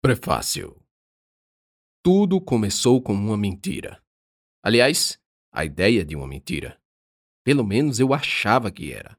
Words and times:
Prefácio 0.00 0.80
Tudo 2.04 2.40
começou 2.40 3.02
com 3.02 3.12
uma 3.12 3.36
mentira. 3.36 4.00
Aliás, 4.62 5.20
a 5.52 5.64
ideia 5.64 6.04
de 6.04 6.14
uma 6.14 6.24
mentira. 6.24 6.80
Pelo 7.44 7.66
menos 7.66 7.98
eu 7.98 8.14
achava 8.14 8.70
que 8.70 8.92
era. 8.92 9.18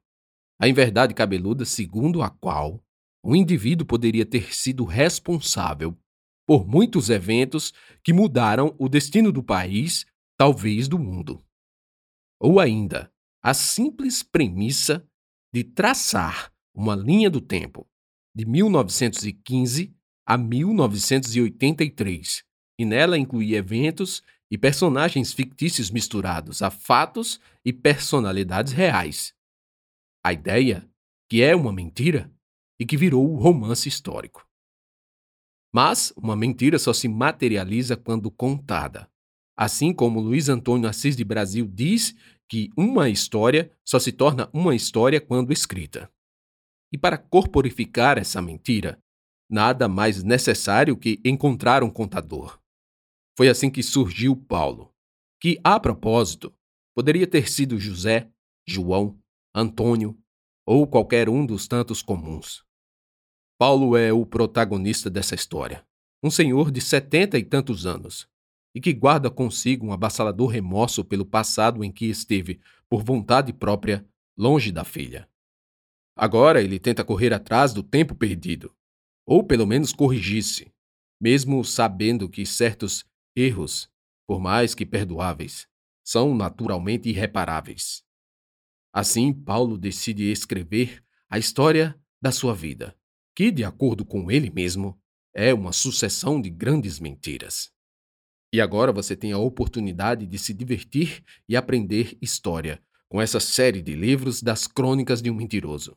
A 0.57 0.69
inverdade 0.69 1.13
cabeluda 1.13 1.65
segundo 1.65 2.21
a 2.21 2.29
qual 2.29 2.81
um 3.21 3.35
indivíduo 3.35 3.85
poderia 3.85 4.25
ter 4.25 4.55
sido 4.55 4.85
responsável 4.85 5.99
por 6.47 6.65
muitos 6.65 7.09
eventos 7.09 7.73
que 8.01 8.13
mudaram 8.13 8.73
o 8.79 8.87
destino 8.87 9.33
do 9.33 9.43
país, 9.43 10.05
talvez 10.37 10.87
do 10.87 10.97
mundo. 10.97 11.45
Ou 12.39 12.57
ainda, 12.57 13.13
a 13.43 13.53
simples 13.53 14.23
premissa 14.23 15.05
de 15.53 15.61
traçar 15.61 16.53
uma 16.73 16.95
linha 16.95 17.29
do 17.29 17.41
tempo 17.41 17.85
de 18.33 18.45
1915 18.45 19.98
a 20.29 20.37
1983, 20.37 22.45
e 22.77 22.85
nela 22.85 23.17
incluía 23.17 23.57
eventos 23.57 24.21
e 24.51 24.57
personagens 24.59 25.33
fictícios 25.33 25.89
misturados 25.89 26.61
a 26.61 26.69
fatos 26.69 27.41
e 27.65 27.73
personalidades 27.73 28.71
reais. 28.71 29.33
A 30.23 30.31
ideia 30.31 30.87
que 31.27 31.41
é 31.41 31.55
uma 31.55 31.73
mentira 31.73 32.31
e 32.79 32.85
que 32.85 32.95
virou 32.95 33.27
o 33.27 33.37
romance 33.37 33.89
histórico. 33.89 34.47
Mas 35.73 36.13
uma 36.15 36.35
mentira 36.35 36.77
só 36.77 36.93
se 36.93 37.07
materializa 37.07 37.97
quando 37.97 38.29
contada. 38.29 39.09
Assim 39.57 39.91
como 39.91 40.19
Luiz 40.19 40.47
Antônio 40.47 40.87
Assis 40.87 41.17
de 41.17 41.23
Brasil 41.23 41.67
diz 41.67 42.15
que 42.47 42.69
uma 42.77 43.09
história 43.09 43.75
só 43.83 43.97
se 43.97 44.11
torna 44.11 44.47
uma 44.53 44.75
história 44.75 45.19
quando 45.19 45.51
escrita. 45.51 46.07
E 46.93 46.99
para 46.99 47.17
corporificar 47.17 48.19
essa 48.19 48.43
mentira, 48.43 49.01
nada 49.49 49.87
mais 49.87 50.23
necessário 50.23 50.95
que 50.95 51.19
encontrar 51.25 51.83
um 51.83 51.89
contador. 51.89 52.59
Foi 53.37 53.49
assim 53.49 53.69
que 53.69 53.81
surgiu 53.81 54.35
Paulo, 54.35 54.93
que, 55.41 55.59
a 55.63 55.79
propósito, 55.79 56.53
poderia 56.93 57.25
ter 57.25 57.49
sido 57.49 57.79
José, 57.79 58.29
João, 58.67 59.17
Antônio 59.55 60.17
ou 60.65 60.85
qualquer 60.85 61.29
um 61.29 61.45
dos 61.45 61.67
tantos 61.67 62.01
comuns. 62.01 62.63
Paulo 63.57 63.97
é 63.97 64.13
o 64.13 64.25
protagonista 64.25 65.09
dessa 65.09 65.33
história, 65.35 65.85
um 66.23 66.29
senhor 66.29 66.69
de 66.69 66.79
setenta 66.79 67.37
e 67.37 67.43
tantos 67.43 67.85
anos, 67.85 68.27
e 68.75 68.79
que 68.79 68.93
guarda 68.93 69.31
consigo 69.31 69.87
um 69.87 69.91
abassalador 69.91 70.49
remorso 70.49 71.03
pelo 71.03 71.25
passado 71.25 71.83
em 71.83 71.91
que 71.91 72.05
esteve, 72.05 72.61
por 72.87 73.03
vontade 73.03 73.51
própria, 73.51 74.05
longe 74.37 74.71
da 74.71 74.83
filha. 74.83 75.27
Agora 76.15 76.61
ele 76.61 76.79
tenta 76.79 77.03
correr 77.03 77.33
atrás 77.33 77.73
do 77.73 77.81
tempo 77.81 78.13
perdido, 78.13 78.75
ou 79.29 79.43
pelo 79.43 79.67
menos 79.67 79.93
corrigisse, 79.93 80.73
mesmo 81.21 81.63
sabendo 81.63 82.27
que 82.27 82.47
certos 82.47 83.05
erros, 83.35 83.87
por 84.25 84.39
mais 84.39 84.73
que 84.73 84.83
perdoáveis, 84.83 85.67
são 86.03 86.33
naturalmente 86.33 87.09
irreparáveis. 87.09 88.03
Assim, 88.91 89.31
Paulo 89.31 89.77
decide 89.77 90.31
escrever 90.31 91.03
a 91.29 91.37
história 91.37 91.95
da 92.19 92.31
sua 92.31 92.55
vida, 92.55 92.97
que, 93.35 93.51
de 93.51 93.63
acordo 93.63 94.03
com 94.03 94.31
ele 94.31 94.49
mesmo, 94.49 94.99
é 95.31 95.53
uma 95.53 95.73
sucessão 95.73 96.41
de 96.41 96.49
grandes 96.49 96.99
mentiras. 96.99 97.71
E 98.51 98.59
agora 98.59 98.91
você 98.91 99.15
tem 99.15 99.31
a 99.31 99.37
oportunidade 99.37 100.25
de 100.25 100.39
se 100.39 100.55
divertir 100.55 101.23
e 101.47 101.55
aprender 101.55 102.17
história 102.19 102.81
com 103.07 103.21
essa 103.21 103.39
série 103.39 103.83
de 103.83 103.93
livros 103.93 104.41
das 104.41 104.65
Crônicas 104.65 105.21
de 105.21 105.29
um 105.29 105.35
Mentiroso. 105.35 105.95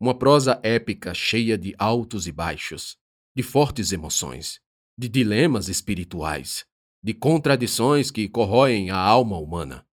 Uma 0.00 0.16
prosa 0.16 0.60
épica 0.62 1.14
cheia 1.14 1.56
de 1.56 1.74
altos 1.78 2.26
e 2.26 2.32
baixos, 2.32 2.96
de 3.36 3.42
fortes 3.42 3.92
emoções, 3.92 4.60
de 4.98 5.08
dilemas 5.08 5.68
espirituais, 5.68 6.66
de 7.02 7.14
contradições 7.14 8.10
que 8.10 8.28
corroem 8.28 8.90
a 8.90 8.98
alma 8.98 9.38
humana, 9.38 9.86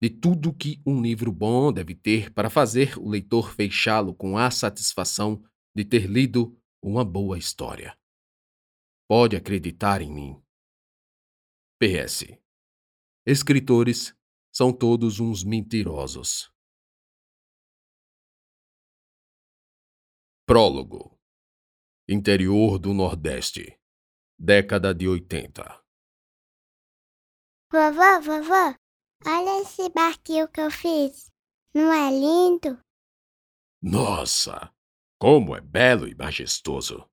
de 0.00 0.10
tudo 0.10 0.52
que 0.52 0.80
um 0.86 1.00
livro 1.00 1.32
bom 1.32 1.72
deve 1.72 1.94
ter 1.94 2.32
para 2.32 2.50
fazer 2.50 2.98
o 2.98 3.08
leitor 3.08 3.54
fechá-lo 3.54 4.14
com 4.14 4.36
a 4.36 4.50
satisfação 4.50 5.42
de 5.74 5.84
ter 5.84 6.06
lido 6.06 6.58
uma 6.82 7.04
boa 7.04 7.38
história. 7.38 7.98
Pode 9.08 9.36
acreditar 9.36 10.02
em 10.02 10.12
mim. 10.12 10.42
PS. 11.78 12.24
Escritores 13.26 14.14
são 14.52 14.72
todos 14.72 15.20
uns 15.20 15.44
mentirosos. 15.44 16.50
Prólogo 20.48 21.18
Interior 22.08 22.78
do 22.78 22.94
Nordeste 22.94 23.76
Década 24.38 24.94
de 24.94 25.08
80 25.08 25.82
Vovó, 27.72 28.20
vovó, 28.20 28.76
olha 29.26 29.62
esse 29.62 29.88
barquinho 29.88 30.46
que 30.46 30.60
eu 30.60 30.70
fiz. 30.70 31.32
Não 31.74 31.92
é 31.92 32.12
lindo? 32.12 32.80
Nossa, 33.82 34.72
como 35.18 35.56
é 35.56 35.60
belo 35.60 36.06
e 36.06 36.14
majestoso! 36.14 37.04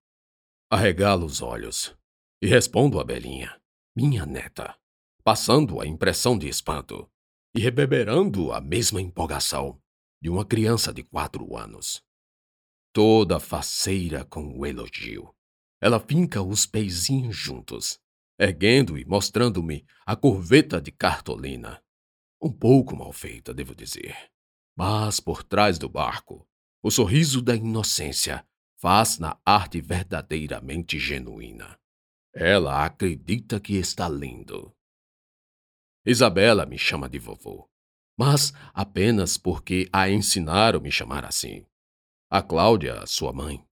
Arregalo 0.71 1.25
os 1.25 1.41
olhos 1.41 1.97
e 2.39 2.45
respondo 2.45 2.99
a 2.99 3.03
Belinha, 3.03 3.59
minha 3.95 4.27
neta, 4.27 4.77
passando 5.23 5.81
a 5.81 5.87
impressão 5.87 6.37
de 6.37 6.47
espanto 6.47 7.09
e 7.55 7.59
reverberando 7.59 8.53
a 8.53 8.61
mesma 8.61 9.01
empolgação 9.01 9.81
de 10.21 10.29
uma 10.29 10.45
criança 10.45 10.93
de 10.93 11.01
quatro 11.01 11.57
anos 11.57 12.05
toda 12.93 13.39
faceira 13.39 14.23
com 14.23 14.57
o 14.57 14.65
elogio. 14.65 15.33
Ela 15.81 15.99
finca 15.99 16.41
os 16.41 16.65
peizinhos 16.65 17.35
juntos, 17.35 17.99
erguendo 18.39 18.97
e 18.97 19.03
mostrando-me 19.03 19.85
a 20.05 20.15
corveta 20.15 20.79
de 20.79 20.91
cartolina. 20.91 21.83
Um 22.39 22.51
pouco 22.51 22.95
mal 22.95 23.11
feita, 23.11 23.53
devo 23.53 23.73
dizer. 23.75 24.15
Mas 24.77 25.19
por 25.19 25.43
trás 25.43 25.77
do 25.77 25.89
barco, 25.89 26.47
o 26.81 26.91
sorriso 26.91 27.41
da 27.41 27.55
inocência 27.55 28.45
faz 28.77 29.17
na 29.17 29.39
arte 29.45 29.81
verdadeiramente 29.81 30.99
genuína. 30.99 31.79
Ela 32.33 32.85
acredita 32.85 33.59
que 33.59 33.75
está 33.75 34.07
lindo. 34.07 34.75
Isabela 36.05 36.65
me 36.65 36.77
chama 36.77 37.07
de 37.09 37.17
vovô, 37.17 37.69
mas 38.17 38.51
apenas 38.73 39.37
porque 39.37 39.87
a 39.91 40.09
ensinaram 40.09 40.81
me 40.81 40.91
chamar 40.91 41.23
assim. 41.25 41.65
A 42.35 42.41
Cláudia, 42.41 43.05
sua 43.05 43.31
mãe, 43.31 43.63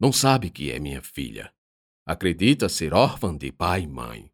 não 0.00 0.10
sabe 0.10 0.48
que 0.48 0.72
é 0.72 0.78
minha 0.78 1.02
filha. 1.02 1.52
Acredita 2.06 2.66
ser 2.66 2.94
órfã 2.94 3.36
de 3.36 3.52
pai 3.52 3.82
e 3.82 3.86
mãe. 3.86 4.32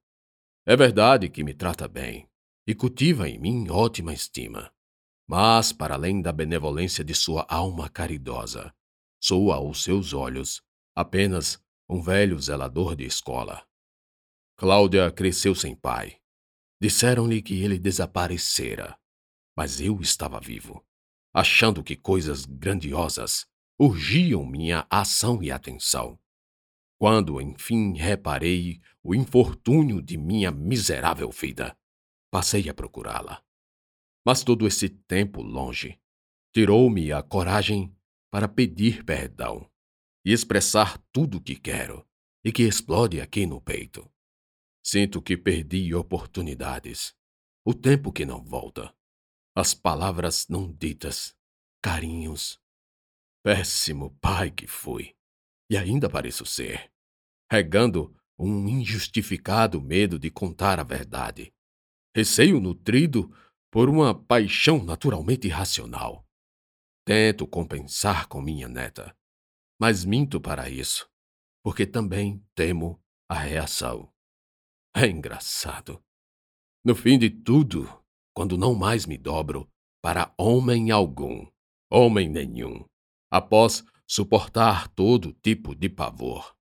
É 0.65 0.77
verdade 0.77 1.29
que 1.29 1.43
me 1.43 1.53
trata 1.53 1.89
bem 1.89 2.31
e 2.65 2.77
cultiva 2.77 3.29
em 3.29 3.41
mim 3.41 3.69
ótima 3.69 4.15
estima. 4.15 4.73
Mas, 5.29 5.73
para 5.73 5.95
além 5.97 6.23
da 6.23 6.31
benevolência 6.31 7.03
de 7.03 7.13
sua 7.13 7.45
alma 7.49 7.89
caridosa, 7.89 8.73
sou 9.21 9.51
aos 9.51 9.83
seus 9.83 10.13
olhos 10.13 10.63
apenas 10.95 11.61
um 11.89 12.01
velho 12.01 12.39
zelador 12.39 12.95
de 12.95 13.05
escola. 13.05 13.67
Cláudia 14.57 15.11
cresceu 15.11 15.57
sem 15.57 15.75
pai. 15.75 16.21
Disseram-lhe 16.81 17.43
que 17.43 17.61
ele 17.61 17.81
desaparecera, 17.81 18.97
mas 19.57 19.81
eu 19.81 20.01
estava 20.01 20.39
vivo, 20.39 20.87
achando 21.35 21.83
que 21.83 21.97
coisas 21.97 22.47
grandiosas 22.47 23.51
urgiam 23.85 24.47
minha 24.47 24.87
ação 24.89 25.43
e 25.43 25.51
atenção. 25.51 26.17
Quando, 27.01 27.41
enfim, 27.41 27.95
reparei 27.95 28.81
o 29.03 29.13
infortúnio 29.13 30.01
de 30.01 30.17
minha 30.17 30.53
miserável 30.53 31.29
vida, 31.33 31.77
passei 32.31 32.69
a 32.69 32.75
procurá-la. 32.75 33.43
Mas 34.25 34.45
todo 34.45 34.69
esse 34.69 34.89
tempo 34.89 35.43
longe 35.43 35.99
tirou-me 36.55 37.13
a 37.13 37.25
coragem 37.25 37.93
para 38.31 38.47
pedir 38.47 39.05
perdão 39.05 39.69
e 40.25 40.33
expressar 40.33 40.97
tudo 41.11 41.39
o 41.39 41.41
que 41.41 41.57
quero 41.57 42.07
e 42.45 42.53
que 42.53 42.63
explode 42.63 43.21
aqui 43.21 43.47
no 43.47 43.61
peito. 43.61 44.09
Sinto 44.81 45.21
que 45.21 45.37
perdi 45.37 45.93
oportunidades, 45.93 47.17
o 47.65 47.75
tempo 47.75 48.13
que 48.13 48.25
não 48.25 48.45
volta, 48.45 48.95
as 49.57 49.75
palavras 49.75 50.47
não 50.49 50.73
ditas, 50.73 51.35
carinhos, 51.83 52.62
Péssimo 53.45 54.17
pai 54.21 54.51
que 54.51 54.69
fui, 54.69 55.17
e 55.69 55.77
ainda 55.77 56.09
pareço 56.09 56.47
ser, 56.47 56.93
regando 57.51 58.15
um 58.39 58.69
injustificado 58.69 59.81
medo 59.81 60.19
de 60.19 60.31
contar 60.31 60.79
a 60.79 60.85
verdade. 60.85 61.53
Receio 62.15 62.61
nutrido 62.61 63.35
por 63.71 63.89
uma 63.89 64.15
paixão 64.15 64.85
naturalmente 64.85 65.49
irracional. 65.49 66.25
Tento 67.05 67.47
compensar 67.47 68.29
com 68.29 68.41
minha 68.41 68.69
neta, 68.69 69.17
mas 69.81 70.05
minto 70.05 70.41
para 70.41 70.71
isso, 70.71 71.11
porque 71.65 71.85
também 71.85 72.45
temo 72.55 73.03
a 73.29 73.35
reação. 73.35 74.13
É 74.95 75.07
engraçado. 75.07 76.01
No 76.85 76.95
fim 76.95 77.19
de 77.19 77.31
tudo, 77.31 77.89
quando 78.35 78.57
não 78.57 78.75
mais 78.75 79.07
me 79.07 79.19
dobro 79.19 79.69
para 80.01 80.33
homem 80.39 80.91
algum, 80.91 81.51
homem 81.91 82.29
nenhum, 82.29 82.85
após 83.33 83.83
suportar 84.07 84.89
todo 84.89 85.33
tipo 85.33 85.75
de 85.75 85.89
pavor. 85.89 86.55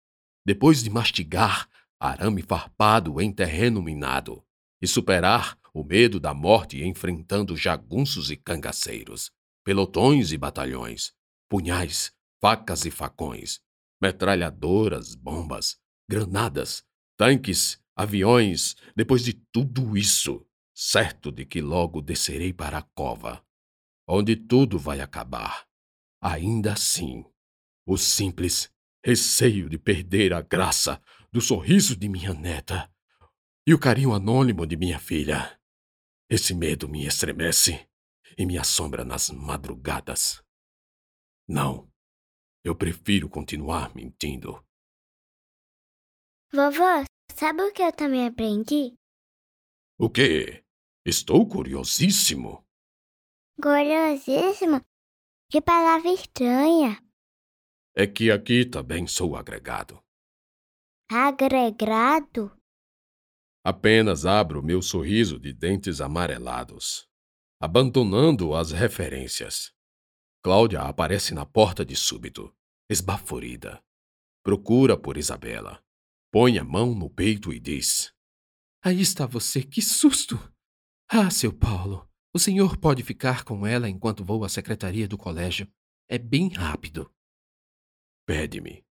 depois 0.45 0.81
de 0.81 0.89
mastigar 0.89 1.67
arame 1.99 2.41
farpado 2.41 3.19
em 3.19 3.29
terreno 3.29 3.81
minado 3.81 4.41
e 4.81 4.87
superar 4.87 5.57
o 5.73 5.83
medo 5.83 6.17
da 6.17 6.33
morte 6.33 6.81
enfrentando 6.81 7.57
jagunços 7.57 8.31
e 8.31 8.37
cangaceiros, 8.37 9.31
pelotões 9.65 10.31
e 10.31 10.37
batalhões, 10.37 11.13
punhais, 11.49 12.13
facas 12.41 12.85
e 12.85 12.89
facões, 12.89 13.59
metralhadoras, 14.01 15.13
bombas, 15.13 15.77
granadas, 16.09 16.83
tanques, 17.17 17.79
aviões, 17.95 18.75
depois 18.95 19.23
de 19.23 19.33
tudo 19.33 19.97
isso, 19.97 20.43
certo 20.73 21.31
de 21.31 21.45
que 21.45 21.61
logo 21.61 22.01
descerei 22.01 22.53
para 22.53 22.77
a 22.77 22.87
cova, 22.95 23.45
onde 24.07 24.37
tudo 24.37 24.79
vai 24.79 25.01
acabar. 25.01 25.70
Ainda 26.21 26.73
assim, 26.73 27.25
o 27.85 27.97
simples 27.97 28.71
receio 29.03 29.67
de 29.67 29.79
perder 29.79 30.33
a 30.33 30.41
graça 30.41 31.01
do 31.31 31.41
sorriso 31.41 31.95
de 31.95 32.07
minha 32.07 32.33
neta 32.33 32.93
e 33.65 33.73
o 33.73 33.79
carinho 33.79 34.13
anônimo 34.13 34.67
de 34.67 34.77
minha 34.77 34.99
filha. 34.99 35.59
Esse 36.29 36.53
medo 36.53 36.87
me 36.87 37.05
estremece 37.05 37.89
e 38.37 38.45
me 38.45 38.57
assombra 38.57 39.03
nas 39.03 39.31
madrugadas. 39.31 40.43
Não, 41.47 41.91
eu 42.63 42.75
prefiro 42.75 43.27
continuar 43.27 43.93
mentindo. 43.95 44.63
Vovó, 46.53 47.03
sabe 47.33 47.63
o 47.63 47.73
que 47.73 47.81
eu 47.81 47.91
também 47.91 48.27
aprendi? 48.27 48.93
O 49.97 50.09
quê? 50.09 50.63
Estou 51.03 51.47
curiosíssimo. 51.47 52.63
Curiosíssimo? 53.61 54.81
Que 55.51 55.59
palavra 55.59 56.09
estranha. 56.13 56.97
É 57.93 58.07
que 58.07 58.31
aqui 58.31 58.65
também 58.65 59.05
sou 59.05 59.35
agregado. 59.35 60.01
Agregado? 61.11 62.57
Apenas 63.61 64.25
abro 64.25 64.63
meu 64.63 64.81
sorriso 64.81 65.37
de 65.37 65.51
dentes 65.51 65.99
amarelados, 65.99 67.05
abandonando 67.59 68.55
as 68.55 68.71
referências. 68.71 69.73
Cláudia 70.41 70.83
aparece 70.83 71.33
na 71.33 71.45
porta 71.45 71.83
de 71.83 71.97
súbito, 71.97 72.55
esbaforida. 72.89 73.83
Procura 74.41 74.97
por 74.97 75.17
Isabela. 75.17 75.83
Põe 76.31 76.59
a 76.59 76.63
mão 76.63 76.95
no 76.95 77.09
peito 77.09 77.51
e 77.51 77.59
diz: 77.59 78.13
Aí 78.81 79.01
está 79.01 79.25
você, 79.25 79.61
que 79.61 79.81
susto! 79.81 80.39
Ah, 81.09 81.29
seu 81.29 81.51
Paulo, 81.51 82.09
o 82.33 82.39
senhor 82.39 82.77
pode 82.77 83.03
ficar 83.03 83.43
com 83.43 83.65
ela 83.67 83.89
enquanto 83.89 84.23
vou 84.23 84.43
à 84.43 84.49
secretaria 84.49 85.07
do 85.07 85.17
colégio. 85.17 85.67
É 86.07 86.17
bem 86.17 86.49
rápido. 86.49 87.11
Pede-me. 88.25 88.85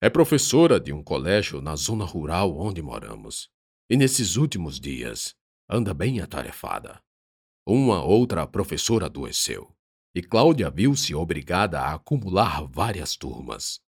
É 0.00 0.08
professora 0.08 0.80
de 0.80 0.92
um 0.92 1.02
colégio 1.02 1.60
na 1.60 1.76
zona 1.76 2.04
rural 2.04 2.56
onde 2.56 2.80
moramos. 2.80 3.50
E 3.88 3.96
nesses 3.96 4.36
últimos 4.36 4.78
dias 4.78 5.34
anda 5.68 5.92
bem 5.92 6.20
atarefada. 6.20 7.02
Uma 7.66 8.02
outra 8.02 8.46
professora 8.46 9.06
adoeceu, 9.06 9.76
e 10.14 10.22
Cláudia 10.22 10.70
viu-se 10.70 11.14
obrigada 11.14 11.80
a 11.80 11.94
acumular 11.94 12.64
várias 12.66 13.16
turmas. 13.16 13.80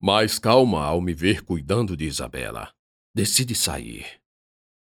Mais 0.00 0.38
calma 0.38 0.84
ao 0.84 1.00
me 1.00 1.12
ver 1.12 1.44
cuidando 1.44 1.96
de 1.96 2.06
Isabela. 2.06 2.72
Decide 3.14 3.54
sair. 3.54 4.20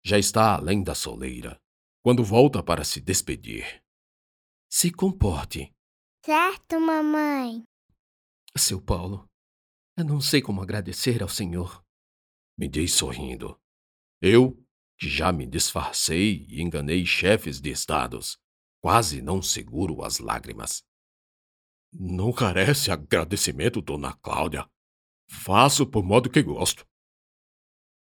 Já 0.05 0.19
está 0.19 0.55
além 0.55 0.82
da 0.82 0.94
soleira, 0.94 1.61
quando 2.03 2.25
volta 2.25 2.63
para 2.63 2.85
se 2.85 3.01
despedir. 3.01 3.83
Se 4.69 4.91
comporte. 4.91 5.73
Certo, 6.25 6.81
mamãe. 6.81 7.63
Seu 8.57 8.83
Paulo, 8.83 9.29
eu 9.97 10.05
não 10.05 10.21
sei 10.21 10.43
como 10.43 10.61
agradecer 10.61 11.23
ao 11.23 11.29
senhor. 11.29 11.85
Me 12.59 12.69
diz 12.69 12.95
sorrindo. 12.95 13.59
Eu, 14.21 14.63
que 14.99 15.09
já 15.09 15.33
me 15.33 15.47
disfarcei 15.47 16.45
e 16.49 16.61
enganei 16.61 17.07
chefes 17.07 17.61
de 17.61 17.71
estados, 17.71 18.39
quase 18.81 19.23
não 19.23 19.41
seguro 19.41 20.03
as 20.03 20.19
lágrimas. 20.19 20.83
Não 21.93 22.33
carece 22.33 22.91
agradecimento, 22.91 23.81
dona 23.81 24.15
Cláudia. 24.15 24.69
Faço 25.29 25.87
por 25.87 26.03
modo 26.03 26.31
que 26.31 26.43
gosto. 26.43 26.87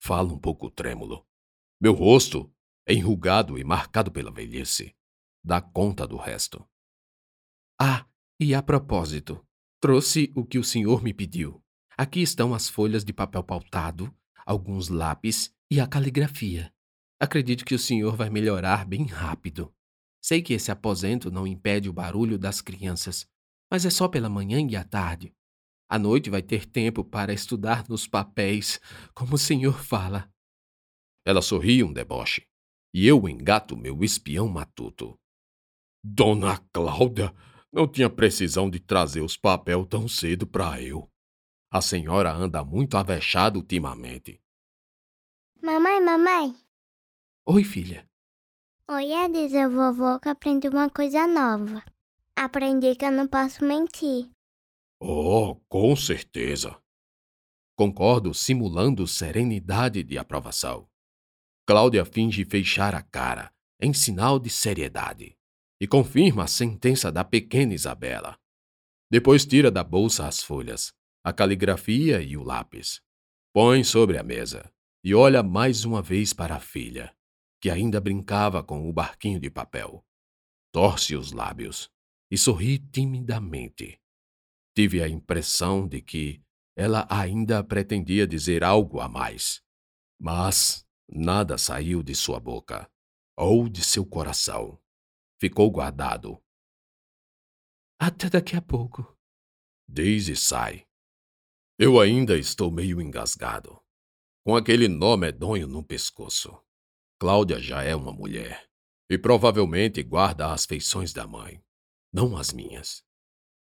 Falo 0.02 0.34
um 0.34 0.38
pouco 0.38 0.70
trêmulo. 0.70 1.26
Meu 1.80 1.92
rosto, 1.92 2.52
enrugado 2.88 3.58
e 3.58 3.64
marcado 3.64 4.10
pela 4.10 4.30
velhice, 4.30 4.94
dá 5.44 5.60
conta 5.60 6.06
do 6.06 6.16
resto. 6.16 6.66
Ah, 7.78 8.06
e 8.38 8.54
a 8.54 8.62
propósito, 8.62 9.44
trouxe 9.80 10.32
o 10.34 10.44
que 10.44 10.58
o 10.58 10.64
senhor 10.64 11.02
me 11.02 11.14
pediu. 11.14 11.62
Aqui 11.96 12.20
estão 12.20 12.54
as 12.54 12.68
folhas 12.68 13.04
de 13.04 13.12
papel 13.12 13.42
pautado, 13.42 14.14
alguns 14.44 14.88
lápis 14.88 15.54
e 15.70 15.80
a 15.80 15.86
caligrafia. 15.86 16.72
Acredito 17.18 17.64
que 17.64 17.74
o 17.74 17.78
senhor 17.78 18.16
vai 18.16 18.30
melhorar 18.30 18.86
bem 18.86 19.04
rápido. 19.04 19.72
Sei 20.22 20.42
que 20.42 20.54
esse 20.54 20.70
aposento 20.70 21.30
não 21.30 21.46
impede 21.46 21.88
o 21.88 21.92
barulho 21.92 22.38
das 22.38 22.60
crianças, 22.60 23.26
mas 23.70 23.84
é 23.84 23.90
só 23.90 24.08
pela 24.08 24.28
manhã 24.28 24.60
e 24.60 24.76
à 24.76 24.84
tarde. 24.84 25.34
À 25.88 25.98
noite 25.98 26.30
vai 26.30 26.42
ter 26.42 26.66
tempo 26.66 27.04
para 27.04 27.32
estudar 27.32 27.88
nos 27.88 28.06
papéis, 28.06 28.80
como 29.14 29.34
o 29.34 29.38
senhor 29.38 29.82
fala. 29.82 30.32
Ela 31.24 31.42
sorri 31.42 31.82
um 31.82 31.92
deboche, 31.92 32.46
e 32.92 33.06
eu 33.06 33.28
engato 33.28 33.76
meu 33.76 34.02
espião 34.02 34.48
matuto. 34.48 35.18
Dona 36.02 36.58
Cláudia 36.72 37.34
não 37.72 37.86
tinha 37.86 38.10
precisão 38.10 38.68
de 38.68 38.80
trazer 38.80 39.20
os 39.20 39.36
papéis 39.36 39.86
tão 39.88 40.08
cedo 40.08 40.46
para 40.46 40.80
eu. 40.82 41.08
A 41.70 41.80
senhora 41.80 42.32
anda 42.32 42.64
muito 42.64 42.96
avexada 42.96 43.58
ultimamente. 43.58 44.40
Mamãe, 45.62 46.00
mamãe. 46.02 46.56
Oi, 47.46 47.62
filha. 47.62 48.08
Oi, 48.88 49.12
é 49.12 49.28
dizer 49.28 49.64
ao 49.64 49.70
vovô 49.70 50.18
que 50.18 50.28
aprendi 50.28 50.68
uma 50.68 50.90
coisa 50.90 51.26
nova. 51.26 51.84
Aprendi 52.34 52.96
que 52.96 53.04
eu 53.04 53.12
não 53.12 53.28
posso 53.28 53.64
mentir. 53.64 54.28
Oh, 54.98 55.56
com 55.68 55.94
certeza. 55.94 56.76
Concordo, 57.76 58.34
simulando 58.34 59.06
serenidade 59.06 60.02
de 60.02 60.18
aprovação. 60.18 60.88
Cláudia 61.70 62.04
finge 62.04 62.44
fechar 62.44 62.96
a 62.96 63.00
cara, 63.00 63.54
em 63.80 63.94
sinal 63.94 64.40
de 64.40 64.50
seriedade, 64.50 65.38
e 65.80 65.86
confirma 65.86 66.42
a 66.42 66.48
sentença 66.48 67.12
da 67.12 67.22
pequena 67.22 67.72
Isabela. 67.72 68.36
Depois 69.08 69.46
tira 69.46 69.70
da 69.70 69.84
bolsa 69.84 70.26
as 70.26 70.42
folhas, 70.42 70.92
a 71.22 71.32
caligrafia 71.32 72.20
e 72.22 72.36
o 72.36 72.42
lápis. 72.42 73.00
Põe 73.54 73.84
sobre 73.84 74.18
a 74.18 74.24
mesa 74.24 74.68
e 75.04 75.14
olha 75.14 75.44
mais 75.44 75.84
uma 75.84 76.02
vez 76.02 76.32
para 76.32 76.56
a 76.56 76.58
filha, 76.58 77.16
que 77.60 77.70
ainda 77.70 78.00
brincava 78.00 78.64
com 78.64 78.90
o 78.90 78.92
barquinho 78.92 79.38
de 79.38 79.48
papel. 79.48 80.04
Torce 80.72 81.14
os 81.14 81.30
lábios 81.30 81.88
e 82.32 82.36
sorri 82.36 82.80
timidamente. 82.80 83.96
Tive 84.74 85.04
a 85.04 85.08
impressão 85.08 85.86
de 85.86 86.02
que 86.02 86.42
ela 86.76 87.06
ainda 87.08 87.62
pretendia 87.62 88.26
dizer 88.26 88.64
algo 88.64 88.98
a 88.98 89.08
mais, 89.08 89.62
mas 90.20 90.84
nada 91.10 91.58
saiu 91.58 92.02
de 92.02 92.14
sua 92.14 92.38
boca 92.38 92.90
ou 93.36 93.68
de 93.68 93.82
seu 93.82 94.06
coração. 94.06 94.80
Ficou 95.40 95.70
guardado. 95.70 96.42
Até 97.98 98.28
daqui 98.28 98.56
a 98.56 98.62
pouco. 98.62 99.18
Daisy 99.88 100.36
sai. 100.36 100.86
Eu 101.78 101.98
ainda 101.98 102.38
estou 102.38 102.70
meio 102.70 103.00
engasgado 103.00 103.80
com 104.44 104.56
aquele 104.56 104.88
nó 104.88 105.16
medonho 105.16 105.66
no 105.66 105.84
pescoço. 105.84 106.60
Cláudia 107.18 107.60
já 107.60 107.82
é 107.82 107.94
uma 107.94 108.12
mulher 108.12 108.68
e 109.08 109.18
provavelmente 109.18 110.02
guarda 110.02 110.52
as 110.52 110.64
feições 110.64 111.12
da 111.12 111.26
mãe, 111.26 111.62
não 112.12 112.36
as 112.36 112.52
minhas. 112.52 113.04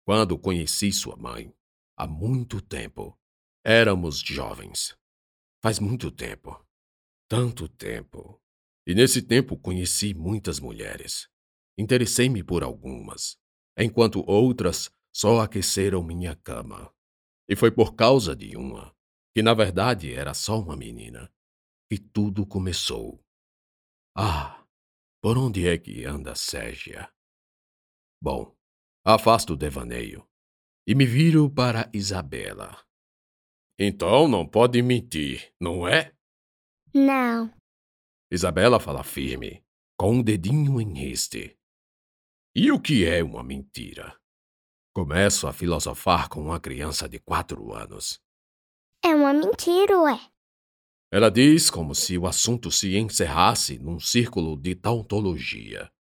Quando 0.06 0.38
conheci 0.38 0.92
sua 0.92 1.16
mãe, 1.16 1.54
há 1.98 2.06
muito 2.06 2.62
tempo, 2.62 3.18
éramos 3.64 4.20
jovens. 4.20 4.98
Faz 5.62 5.80
muito 5.80 6.12
tempo. 6.12 6.64
Tanto 7.30 7.70
tempo. 7.70 8.42
E 8.88 8.96
nesse 8.96 9.22
tempo 9.22 9.56
conheci 9.56 10.16
muitas 10.16 10.60
mulheres. 10.60 11.30
Interessei-me 11.78 12.44
por 12.44 12.64
algumas, 12.64 13.38
enquanto 13.78 14.24
outras 14.28 14.90
só 15.16 15.40
aqueceram 15.40 16.04
minha 16.04 16.36
cama. 16.36 16.92
E 17.48 17.56
foi 17.56 17.72
por 17.72 17.96
causa 17.96 18.36
de 18.36 18.58
uma 18.58 18.96
que 19.34 19.44
na 19.44 19.54
verdade 19.54 20.12
era 20.12 20.34
só 20.34 20.60
uma 20.60 20.76
menina, 20.76 21.32
que 21.90 22.00
tudo 22.00 22.46
começou. 22.46 23.24
Ah, 24.18 24.66
por 25.22 25.38
onde 25.38 25.68
é 25.68 25.78
que 25.78 26.04
anda 26.06 26.36
Ségia? 26.36 27.14
Bom, 28.22 28.58
afasto 29.06 29.54
o 29.54 29.56
devaneio 29.56 30.28
e 30.88 30.96
me 30.96 31.06
viro 31.06 31.50
para 31.50 31.90
Isabela. 31.94 32.84
Então 33.80 34.28
não 34.28 34.48
pode 34.48 34.82
mentir, 34.82 35.54
não 35.62 35.88
é? 35.88 36.14
Não. 36.94 37.54
Isabela 38.32 38.80
fala 38.80 39.04
firme, 39.04 39.64
com 39.98 40.14
um 40.16 40.24
dedinho 40.24 40.80
em 40.80 41.12
este. 41.12 41.58
E 42.56 42.72
o 42.72 42.80
que 42.80 43.06
é 43.06 43.24
uma 43.24 43.44
mentira? 43.44 44.16
Começo 44.94 45.48
a 45.48 45.54
filosofar 45.54 46.30
com 46.30 46.42
uma 46.42 46.60
criança 46.60 47.08
de 47.08 47.20
quatro 47.20 47.74
anos. 47.74 48.20
É 49.04 49.10
uma 49.10 49.34
mentira, 49.34 50.00
ué. 50.02 50.20
Ela 51.12 51.32
diz 51.32 51.70
como 51.70 51.96
se 51.96 52.18
o 52.18 52.28
assunto 52.28 52.72
se 52.72 52.98
encerrasse 52.98 53.80
num 53.80 54.00
círculo 54.00 54.56
de 54.56 54.76
tautologia. 54.76 55.92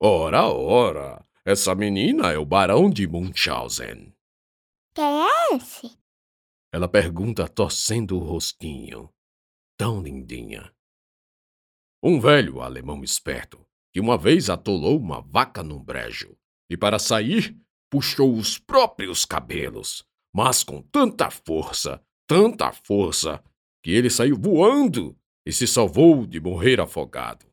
Ora, 0.00 0.46
ora, 0.48 1.24
essa 1.44 1.74
menina 1.74 2.30
é 2.30 2.38
o 2.38 2.44
Barão 2.44 2.90
de 2.90 3.06
Munchausen. 3.06 4.12
Quem 4.94 5.22
é 5.22 5.54
esse? 5.54 5.98
Ela 6.72 6.88
pergunta 6.88 7.48
torcendo 7.48 8.18
o 8.18 8.22
rostinho. 8.22 9.08
Tão 9.78 10.02
lindinha. 10.02 10.74
Um 12.02 12.20
velho 12.20 12.60
alemão 12.60 13.04
esperto 13.04 13.64
que 13.92 14.00
uma 14.00 14.18
vez 14.18 14.50
atolou 14.50 14.98
uma 14.98 15.20
vaca 15.20 15.62
num 15.62 15.80
brejo 15.80 16.36
e, 16.68 16.76
para 16.76 16.98
sair, 16.98 17.56
puxou 17.88 18.34
os 18.34 18.58
próprios 18.58 19.24
cabelos, 19.24 20.04
mas 20.34 20.64
com 20.64 20.82
tanta 20.82 21.30
força, 21.30 22.04
tanta 22.26 22.72
força, 22.72 23.40
que 23.80 23.92
ele 23.92 24.10
saiu 24.10 24.36
voando 24.36 25.16
e 25.46 25.52
se 25.52 25.64
salvou 25.64 26.26
de 26.26 26.40
morrer 26.40 26.80
afogado. 26.80 27.46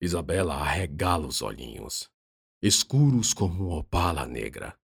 Isabela 0.00 0.54
arregala 0.54 1.26
os 1.26 1.42
olhinhos, 1.42 2.08
escuros 2.62 3.34
como 3.34 3.66
uma 3.66 3.78
opala 3.78 4.26
negra. 4.26 4.78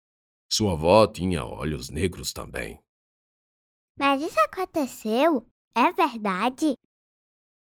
Sua 0.52 0.74
avó 0.74 1.06
tinha 1.06 1.46
olhos 1.46 1.92
negros 1.92 2.34
também. 2.34 2.84
Mas 3.96 4.24
isso 4.24 4.40
aconteceu? 4.40 5.48
É 5.76 5.92
verdade? 5.92 6.76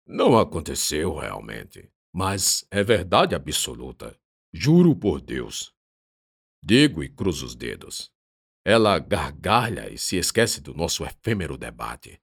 Não 0.05 0.37
aconteceu 0.37 1.15
realmente, 1.15 1.91
mas 2.13 2.65
é 2.71 2.83
verdade 2.83 3.35
absoluta. 3.35 4.17
Juro 4.51 4.95
por 4.95 5.21
Deus. 5.21 5.71
Digo 6.61 7.03
e 7.03 7.09
cruzo 7.09 7.45
os 7.45 7.55
dedos. 7.55 8.11
Ela 8.65 8.99
gargalha 8.99 9.89
e 9.91 9.97
se 9.97 10.17
esquece 10.17 10.61
do 10.61 10.73
nosso 10.73 11.05
efêmero 11.05 11.57
debate. 11.57 12.19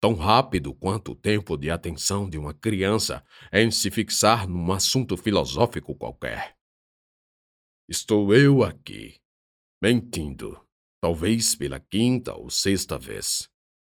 Tão 0.00 0.14
rápido 0.14 0.74
quanto 0.74 1.12
o 1.12 1.16
tempo 1.16 1.56
de 1.56 1.70
atenção 1.70 2.28
de 2.28 2.38
uma 2.38 2.54
criança 2.54 3.24
em 3.52 3.70
se 3.70 3.90
fixar 3.90 4.48
num 4.48 4.72
assunto 4.72 5.16
filosófico 5.16 5.94
qualquer. 5.94 6.56
Estou 7.88 8.34
eu 8.34 8.62
aqui, 8.62 9.20
mentindo, 9.82 10.58
talvez 11.00 11.54
pela 11.54 11.80
quinta 11.80 12.34
ou 12.34 12.48
sexta 12.48 12.98
vez. 12.98 13.50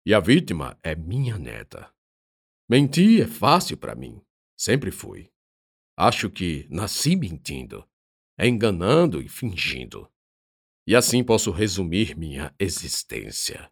E 0.09 0.15
a 0.15 0.21
vítima 0.21 0.75
é 0.83 0.95
minha 0.95 1.37
neta. 1.37 1.95
Mentir 2.67 3.25
é 3.25 3.27
fácil 3.27 3.77
para 3.77 3.95
mim. 3.95 4.23
Sempre 4.57 4.91
fui. 4.91 5.31
Acho 5.95 6.31
que 6.31 6.67
nasci 6.71 7.15
mentindo, 7.15 7.87
enganando 8.41 9.21
e 9.21 9.29
fingindo. 9.29 10.11
E 10.87 10.97
assim 10.97 11.23
posso 11.23 11.51
resumir 11.51 12.17
minha 12.17 12.55
existência. 12.59 13.71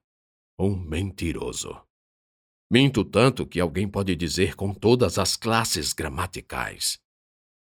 Um 0.58 0.76
mentiroso. 0.76 1.74
Minto 2.70 3.02
tanto 3.02 3.46
que 3.46 3.58
alguém 3.58 3.88
pode 3.88 4.14
dizer 4.14 4.56
com 4.56 4.74
todas 4.74 5.18
as 5.18 5.38
classes 5.38 5.94
gramaticais. 5.94 7.00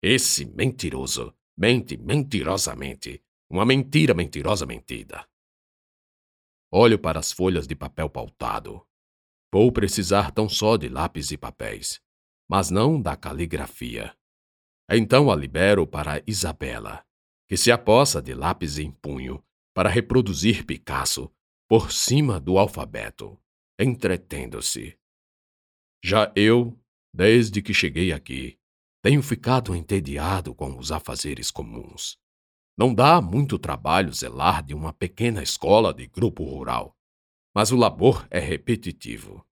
Esse 0.02 0.46
mentiroso 0.46 1.32
mente 1.56 1.96
mentirosamente. 1.96 3.24
Uma 3.52 3.68
mentira 3.68 4.16
mentirosa 4.16 4.66
mentida. 4.66 5.30
Olho 6.76 6.98
para 6.98 7.20
as 7.20 7.32
folhas 7.32 7.68
de 7.68 7.76
papel 7.76 8.10
pautado. 8.10 8.84
Vou 9.54 9.72
precisar 9.72 10.32
tão 10.32 10.50
só 10.50 10.76
de 10.76 10.90
lápis 10.90 11.30
e 11.30 11.38
papéis, 11.38 12.02
mas 12.50 12.72
não 12.72 13.00
da 13.00 13.16
caligrafia. 13.16 14.18
Então 14.90 15.30
a 15.30 15.36
libero 15.36 15.86
para 15.86 16.24
Isabela, 16.26 17.06
que 17.48 17.56
se 17.56 17.72
apossa 17.72 18.20
de 18.24 18.34
lápis 18.34 18.80
em 18.80 18.90
punho 18.90 19.46
para 19.72 19.88
reproduzir 19.88 20.66
Picasso 20.66 21.32
por 21.70 21.92
cima 21.92 22.40
do 22.40 22.58
alfabeto, 22.58 23.40
entretendo-se. 23.80 24.98
Já 26.04 26.34
eu, 26.36 26.76
desde 27.14 27.62
que 27.62 27.72
cheguei 27.72 28.12
aqui, 28.12 28.58
tenho 29.04 29.22
ficado 29.22 29.76
entediado 29.76 30.56
com 30.56 30.76
os 30.80 30.92
afazeres 30.92 31.52
comuns. 31.52 32.18
Não 32.76 32.94
dá 32.94 33.22
muito 33.22 33.60
trabalho 33.60 34.12
zelar 34.12 34.64
de 34.64 34.74
uma 34.74 34.92
pequena 34.92 35.44
escola 35.44 35.94
de 35.94 36.08
grupo 36.08 36.44
rural, 36.44 36.98
mas 37.54 37.72
o 37.72 37.76
labor 37.76 38.28
é 38.32 38.40
repetitivo. 38.40 39.46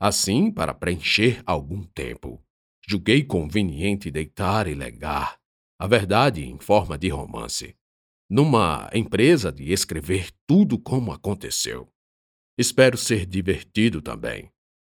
Assim, 0.00 0.50
para 0.50 0.72
preencher 0.72 1.42
algum 1.44 1.82
tempo, 1.82 2.42
julguei 2.88 3.22
conveniente 3.22 4.10
deitar 4.10 4.66
e 4.66 4.74
legar 4.74 5.38
a 5.78 5.86
verdade 5.86 6.42
em 6.42 6.58
forma 6.58 6.96
de 6.96 7.08
romance, 7.08 7.76
numa 8.30 8.88
empresa 8.94 9.52
de 9.52 9.70
escrever 9.70 10.30
tudo 10.46 10.78
como 10.78 11.12
aconteceu. 11.12 11.92
Espero 12.56 12.96
ser 12.96 13.26
divertido 13.26 14.00
também. 14.00 14.50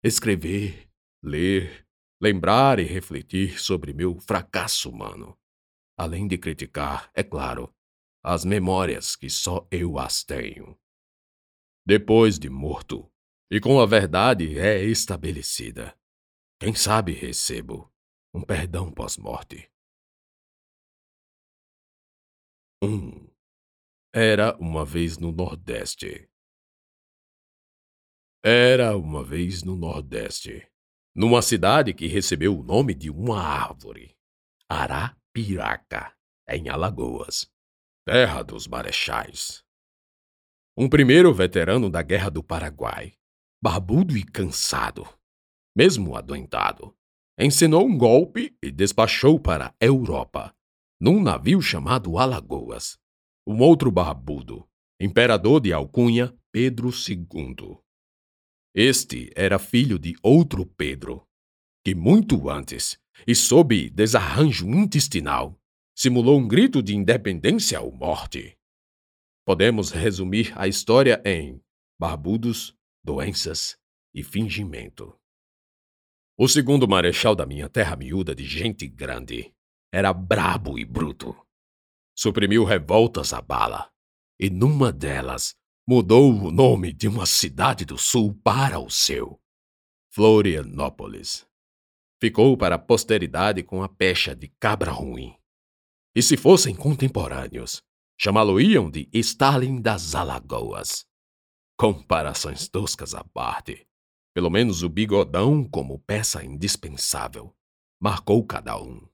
Escrever, 0.05 0.89
ler, 1.21 1.85
lembrar 2.21 2.79
e 2.79 2.85
refletir 2.85 3.59
sobre 3.59 3.93
meu 3.93 4.21
fracasso 4.21 4.89
humano 4.89 5.37
além 5.97 6.29
de 6.29 6.37
criticar, 6.37 7.11
é 7.15 7.23
claro, 7.23 7.75
as 8.23 8.45
memórias 8.45 9.17
que 9.17 9.31
só 9.31 9.67
eu 9.71 9.99
as 9.99 10.23
tenho. 10.23 10.79
Depois 11.87 12.39
de 12.39 12.51
morto, 12.51 13.11
e 13.51 13.61
com 13.61 13.81
a 13.81 13.87
verdade 13.87 14.59
é 14.59 14.83
estabelecida, 14.85 15.97
quem 16.61 16.75
sabe 16.75 17.13
recebo 17.13 17.93
um 18.35 18.43
perdão 18.43 18.93
pós-morte. 18.93 19.71
1. 22.83 22.89
Um, 22.89 23.31
era 24.13 24.57
uma 24.59 24.85
vez 24.85 25.19
no 25.19 25.33
Nordeste. 25.33 26.29
Era 28.45 28.97
uma 28.97 29.25
vez 29.25 29.63
no 29.63 29.77
Nordeste, 29.77 30.71
numa 31.15 31.41
cidade 31.41 31.95
que 31.95 32.07
recebeu 32.07 32.59
o 32.59 32.63
nome 32.63 32.95
de 32.95 33.11
uma 33.11 33.41
árvore, 33.41 34.17
Ará 34.69 35.17
Piraca, 35.37 36.17
em 36.49 36.71
Alagoas, 36.71 37.47
terra 38.07 38.43
dos 38.43 38.67
marechais. 38.67 39.63
Um 40.75 40.89
primeiro 40.89 41.31
veterano 41.35 41.91
da 41.91 42.01
Guerra 42.01 42.31
do 42.31 42.43
Paraguai, 42.43 43.13
barbudo 43.63 44.17
e 44.17 44.25
cansado, 44.25 45.07
mesmo 45.77 46.17
adoentado, 46.17 46.97
ensinou 47.39 47.85
um 47.85 47.99
golpe 47.99 48.57
e 48.63 48.71
despachou 48.71 49.39
para 49.39 49.75
a 49.79 49.85
Europa, 49.85 50.57
num 50.99 51.23
navio 51.23 51.61
chamado 51.61 52.17
Alagoas. 52.17 52.99
Um 53.47 53.61
outro 53.61 53.91
barbudo, 53.91 54.67
imperador 54.99 55.61
de 55.61 55.71
alcunha 55.71 56.35
Pedro 56.51 56.89
II. 56.89 57.77
Este 58.75 59.31
era 59.37 59.59
filho 59.59 59.99
de 59.99 60.17
outro 60.23 60.65
Pedro, 60.65 61.29
que 61.85 61.95
muito 61.95 62.49
antes 62.49 62.99
e, 63.27 63.35
sob 63.35 63.89
desarranjo 63.91 64.67
intestinal, 64.69 65.59
simulou 65.95 66.39
um 66.39 66.47
grito 66.47 66.83
de 66.83 66.95
independência 66.95 67.81
ou 67.81 67.93
morte. 67.93 68.59
Podemos 69.45 69.91
resumir 69.91 70.53
a 70.57 70.67
história 70.67 71.23
em 71.25 71.63
barbudos, 71.99 72.77
doenças 73.03 73.79
e 74.13 74.23
fingimento. 74.23 75.17
O 76.37 76.49
segundo 76.49 76.87
marechal 76.87 77.35
da 77.35 77.47
minha 77.47 77.69
terra 77.69 77.97
miúda 77.97 78.35
de 78.35 78.45
gente 78.45 78.87
grande 78.87 79.55
era 79.93 80.13
brabo 80.13 80.79
e 80.79 80.85
bruto. 80.85 81.35
Suprimiu 82.15 82.65
revoltas 82.65 83.33
à 83.33 83.41
bala, 83.41 83.91
e 84.39 84.51
numa 84.51 84.93
delas 84.93 85.55
mudou 85.89 86.31
o 86.31 86.51
nome 86.51 86.93
de 86.93 87.09
uma 87.09 87.25
cidade 87.25 87.85
do 87.85 87.97
sul 87.97 88.35
para 88.43 88.79
o 88.79 88.91
seu, 88.91 89.41
Florianópolis 90.11 91.47
ficou 92.21 92.57
para 92.57 92.77
a 92.77 92.79
posteridade 92.79 93.63
com 93.63 93.83
a 93.83 93.89
pecha 93.89 94.35
de 94.35 94.49
cabra 94.49 94.91
ruim. 94.91 95.37
E 96.15 96.23
se 96.23 96.37
fossem 96.37 96.75
contemporâneos, 96.75 97.83
chamá-lo-iam 98.19 98.91
de 98.91 99.09
Stalin 99.13 99.81
das 99.81 100.15
Alagoas. 100.15 101.07
Comparações 101.79 102.69
toscas 102.69 103.15
à 103.15 103.23
parte. 103.23 103.87
Pelo 104.35 104.51
menos 104.51 104.83
o 104.83 104.89
bigodão, 104.89 105.65
como 105.65 105.99
peça 106.01 106.45
indispensável, 106.45 107.55
marcou 108.01 108.45
cada 108.47 108.81
um. 108.81 109.07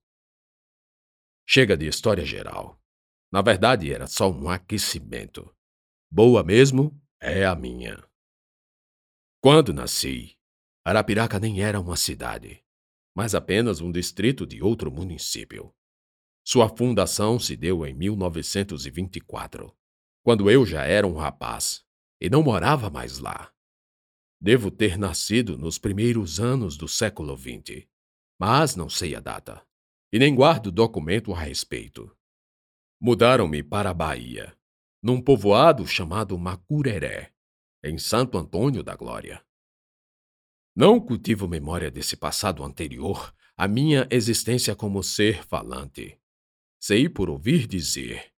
Chega 1.48 1.76
de 1.76 1.86
história 1.86 2.24
geral. 2.24 2.80
Na 3.32 3.42
verdade, 3.42 3.92
era 3.92 4.06
só 4.06 4.30
um 4.30 4.48
aquecimento. 4.48 5.52
Boa 6.10 6.44
mesmo 6.44 7.00
é 7.20 7.44
a 7.44 7.54
minha. 7.54 8.02
Quando 9.40 9.72
nasci, 9.72 10.36
Arapiraca 10.84 11.40
nem 11.40 11.62
era 11.62 11.80
uma 11.80 11.96
cidade 11.96 12.62
mas 13.14 13.34
apenas 13.34 13.80
um 13.80 13.90
distrito 13.90 14.46
de 14.46 14.62
outro 14.62 14.90
município. 14.90 15.74
Sua 16.44 16.68
fundação 16.68 17.38
se 17.38 17.56
deu 17.56 17.86
em 17.86 17.94
1924, 17.94 19.74
quando 20.22 20.50
eu 20.50 20.66
já 20.66 20.84
era 20.84 21.06
um 21.06 21.14
rapaz 21.14 21.84
e 22.20 22.30
não 22.30 22.42
morava 22.42 22.88
mais 22.88 23.18
lá. 23.18 23.52
Devo 24.40 24.70
ter 24.70 24.96
nascido 24.96 25.56
nos 25.58 25.78
primeiros 25.78 26.40
anos 26.40 26.76
do 26.76 26.88
século 26.88 27.36
XX, 27.36 27.86
mas 28.38 28.74
não 28.74 28.88
sei 28.88 29.14
a 29.14 29.20
data, 29.20 29.64
e 30.12 30.18
nem 30.18 30.34
guardo 30.34 30.70
documento 30.70 31.32
a 31.32 31.38
respeito. 31.38 32.10
Mudaram-me 33.00 33.62
para 33.62 33.90
a 33.90 33.94
Bahia, 33.94 34.56
num 35.02 35.20
povoado 35.20 35.86
chamado 35.86 36.38
Macureré, 36.38 37.32
em 37.84 37.98
Santo 37.98 38.38
Antônio 38.38 38.82
da 38.82 38.94
Glória. 38.94 39.44
Não 40.74 40.98
cultivo 40.98 41.46
memória 41.46 41.90
desse 41.90 42.16
passado 42.16 42.64
anterior 42.64 43.34
à 43.54 43.68
minha 43.68 44.08
existência 44.10 44.74
como 44.74 45.02
ser 45.02 45.44
falante. 45.46 46.18
Sei 46.80 47.10
por 47.10 47.28
ouvir 47.28 47.66
dizer 47.66 48.32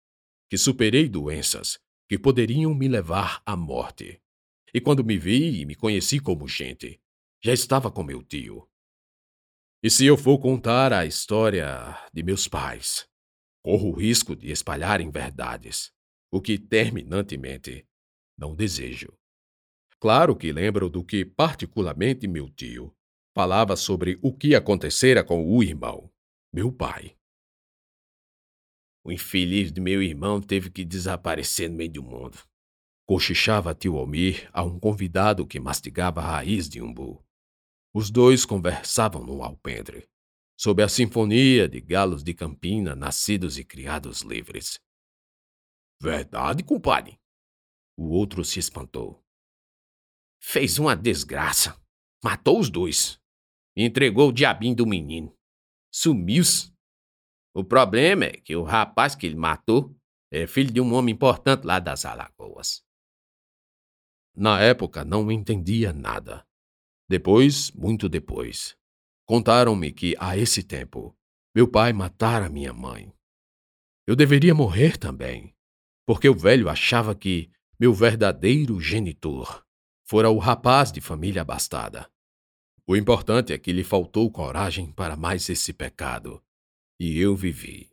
que 0.48 0.56
superei 0.56 1.10
doenças 1.10 1.78
que 2.08 2.18
poderiam 2.18 2.74
me 2.74 2.88
levar 2.88 3.42
à 3.44 3.54
morte. 3.54 4.20
E 4.72 4.80
quando 4.80 5.04
me 5.04 5.18
vi 5.18 5.60
e 5.60 5.66
me 5.66 5.74
conheci 5.74 6.18
como 6.18 6.48
gente, 6.48 6.98
já 7.44 7.52
estava 7.52 7.90
com 7.90 8.02
meu 8.02 8.22
tio. 8.22 8.66
E 9.82 9.90
se 9.90 10.06
eu 10.06 10.16
for 10.16 10.38
contar 10.38 10.90
a 10.92 11.04
história 11.04 11.98
de 12.14 12.22
meus 12.22 12.48
pais, 12.48 13.06
corro 13.62 13.90
o 13.90 13.94
risco 13.94 14.34
de 14.34 14.50
espalharem 14.50 15.10
verdades, 15.10 15.92
o 16.30 16.40
que 16.40 16.56
terminantemente 16.56 17.86
não 18.38 18.54
desejo. 18.54 19.12
Claro 20.02 20.34
que 20.34 20.50
lembro 20.50 20.90
do 20.90 21.04
que, 21.04 21.24
particularmente, 21.24 22.26
meu 22.26 22.50
tio 22.50 22.92
falava 23.32 23.76
sobre 23.76 24.18
o 24.20 24.36
que 24.36 24.52
acontecera 24.52 25.22
com 25.22 25.46
o 25.46 25.62
irmão, 25.62 26.12
meu 26.52 26.72
pai. 26.72 27.16
O 29.04 29.12
infeliz 29.12 29.70
de 29.70 29.80
meu 29.80 30.02
irmão 30.02 30.40
teve 30.40 30.72
que 30.72 30.84
desaparecer 30.84 31.70
no 31.70 31.76
meio 31.76 31.92
do 31.92 32.02
mundo. 32.02 32.36
Cochichava 33.06 33.76
tio 33.76 33.96
Almir 33.96 34.50
a 34.52 34.64
um 34.64 34.76
convidado 34.76 35.46
que 35.46 35.60
mastigava 35.60 36.20
a 36.20 36.32
raiz 36.32 36.68
de 36.68 36.82
umbu. 36.82 37.24
Os 37.94 38.10
dois 38.10 38.44
conversavam 38.44 39.24
no 39.24 39.40
alpendre, 39.40 40.08
sob 40.58 40.82
a 40.82 40.88
sinfonia 40.88 41.68
de 41.68 41.80
galos 41.80 42.24
de 42.24 42.34
campina 42.34 42.96
nascidos 42.96 43.56
e 43.56 43.64
criados 43.64 44.22
livres. 44.22 44.80
Verdade, 46.02 46.64
compadre? 46.64 47.20
O 47.96 48.08
outro 48.08 48.44
se 48.44 48.58
espantou. 48.58 49.21
Fez 50.44 50.76
uma 50.76 50.96
desgraça. 50.96 51.80
Matou 52.22 52.58
os 52.58 52.68
dois. 52.68 53.18
Entregou 53.76 54.28
o 54.28 54.32
diabinho 54.32 54.74
do 54.74 54.84
menino. 54.84 55.32
Sumiu-se. 55.90 56.72
O 57.54 57.62
problema 57.62 58.24
é 58.24 58.32
que 58.32 58.56
o 58.56 58.64
rapaz 58.64 59.14
que 59.14 59.24
ele 59.24 59.36
matou 59.36 59.96
é 60.32 60.46
filho 60.46 60.72
de 60.72 60.80
um 60.80 60.92
homem 60.94 61.14
importante 61.14 61.64
lá 61.64 61.78
das 61.78 62.04
Alagoas. 62.04 62.84
Na 64.34 64.60
época 64.60 65.04
não 65.04 65.30
entendia 65.30 65.92
nada. 65.92 66.44
Depois, 67.08 67.70
muito 67.70 68.08
depois, 68.08 68.76
contaram-me 69.24 69.92
que, 69.92 70.16
a 70.18 70.36
esse 70.36 70.62
tempo, 70.62 71.16
meu 71.54 71.70
pai 71.70 71.92
matara 71.92 72.48
minha 72.48 72.72
mãe. 72.72 73.12
Eu 74.06 74.16
deveria 74.16 74.54
morrer 74.54 74.96
também, 74.98 75.54
porque 76.04 76.28
o 76.28 76.34
velho 76.34 76.68
achava 76.68 77.14
que 77.14 77.50
meu 77.78 77.94
verdadeiro 77.94 78.80
genitor 78.80 79.64
fora 80.12 80.28
o 80.28 80.36
rapaz 80.36 80.92
de 80.92 81.00
família 81.00 81.40
abastada. 81.40 82.06
O 82.86 82.94
importante 82.94 83.50
é 83.50 83.58
que 83.58 83.72
lhe 83.72 83.82
faltou 83.82 84.30
coragem 84.30 84.92
para 84.92 85.16
mais 85.16 85.48
esse 85.48 85.72
pecado, 85.72 86.44
e 87.00 87.18
eu 87.18 87.34
vivi. 87.34 87.90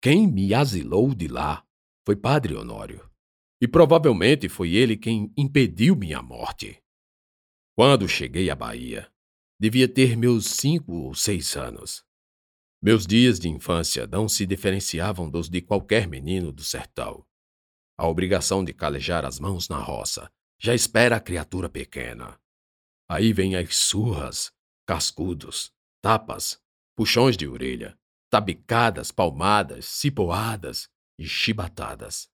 Quem 0.00 0.26
me 0.26 0.54
asilou 0.54 1.14
de 1.14 1.28
lá 1.28 1.62
foi 2.02 2.16
Padre 2.16 2.54
Honório, 2.54 3.06
e 3.60 3.68
provavelmente 3.68 4.48
foi 4.48 4.72
ele 4.72 4.96
quem 4.96 5.30
impediu 5.36 5.94
minha 5.94 6.22
morte. 6.22 6.82
Quando 7.76 8.08
cheguei 8.08 8.48
à 8.48 8.54
Bahia, 8.54 9.06
devia 9.60 9.86
ter 9.86 10.16
meus 10.16 10.46
cinco 10.46 10.94
ou 10.94 11.14
seis 11.14 11.54
anos. 11.58 12.06
Meus 12.82 13.06
dias 13.06 13.38
de 13.38 13.50
infância 13.50 14.06
não 14.06 14.30
se 14.30 14.46
diferenciavam 14.46 15.28
dos 15.28 15.50
de 15.50 15.60
qualquer 15.60 16.08
menino 16.08 16.50
do 16.50 16.64
sertão. 16.64 17.22
A 17.98 18.08
obrigação 18.08 18.64
de 18.64 18.72
calejar 18.72 19.26
as 19.26 19.38
mãos 19.38 19.68
na 19.68 19.76
roça 19.76 20.32
já 20.60 20.74
espera 20.74 21.16
a 21.16 21.20
criatura 21.20 21.68
pequena. 21.68 22.40
Aí 23.08 23.32
vem 23.32 23.56
as 23.56 23.76
surras, 23.76 24.52
cascudos, 24.86 25.72
tapas, 26.02 26.60
puxões 26.96 27.36
de 27.36 27.46
orelha, 27.46 27.98
tabicadas, 28.30 29.10
palmadas, 29.10 29.86
cipoadas 29.86 30.88
e 31.18 31.26
chibatadas. 31.26 32.28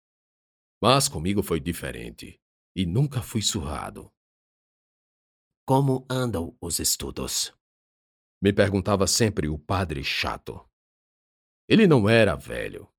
Mas 0.83 1.09
comigo 1.09 1.43
foi 1.43 1.61
diferente 1.61 2.41
e 2.75 2.85
nunca 2.85 3.23
fui 3.23 3.43
surrado. 3.43 4.13
Como 5.67 6.05
andam 6.11 6.57
os 6.61 6.79
estudos? 6.79 7.57
Me 8.43 8.53
perguntava 8.53 9.07
sempre 9.07 9.49
o 9.49 9.59
padre 9.59 10.05
chato. 10.05 10.69
Ele 11.69 11.87
não 11.87 12.09
era 12.09 12.35
velho. 12.35 12.93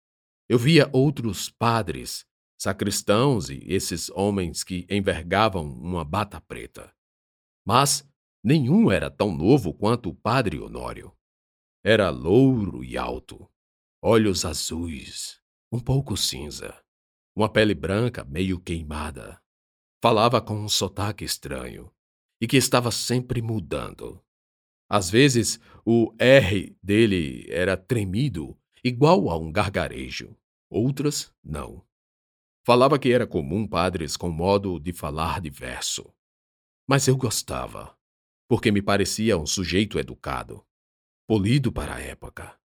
Eu 0.50 0.58
via 0.58 0.90
outros 0.94 1.50
padres 1.50 2.26
sacristãos 2.58 3.50
e 3.50 3.64
esses 3.66 4.10
homens 4.10 4.64
que 4.64 4.86
envergavam 4.90 5.66
uma 5.66 6.04
bata 6.04 6.40
preta. 6.42 6.94
Mas 7.66 8.08
nenhum 8.44 8.92
era 8.92 9.10
tão 9.10 9.36
novo 9.36 9.74
quanto 9.74 10.10
o 10.10 10.16
padre 10.16 10.60
Honório. 10.60 11.16
Era 11.84 12.10
louro 12.10 12.84
e 12.84 12.98
alto, 12.98 13.50
olhos 14.02 14.46
azuis, 14.46 15.40
um 15.72 15.80
pouco 15.80 16.16
cinza, 16.16 16.80
uma 17.36 17.50
pele 17.50 17.74
branca 17.74 18.24
meio 18.24 18.60
queimada. 18.60 19.42
Falava 20.02 20.42
com 20.42 20.56
um 20.56 20.70
sotaque 20.70 21.24
estranho 21.24 21.92
e 22.40 22.48
que 22.48 22.58
estava 22.58 22.92
sempre 22.92 23.42
mudando. 23.42 24.24
Às 24.90 25.10
vezes, 25.10 25.60
o 25.84 26.14
R 26.20 26.78
dele 26.82 27.46
era 27.50 27.76
tremido, 27.76 28.58
igual 28.84 29.30
a 29.30 29.38
um 29.38 29.52
gargarejo. 29.52 30.38
Outras, 30.70 31.34
não. 31.44 31.84
Falava 32.66 32.98
que 32.98 33.12
era 33.12 33.28
comum 33.28 33.68
padres 33.68 34.18
com 34.18 34.32
modo 34.32 34.80
de 34.80 34.92
falar 34.92 35.40
diverso. 35.40 36.12
Mas 36.90 37.08
eu 37.08 37.16
gostava, 37.16 37.96
porque 38.50 38.72
me 38.72 38.82
parecia 38.82 39.38
um 39.38 39.46
sujeito 39.46 40.00
educado, 40.00 40.66
polido 41.28 41.72
para 41.72 41.94
a 41.94 42.00
época, 42.00 42.60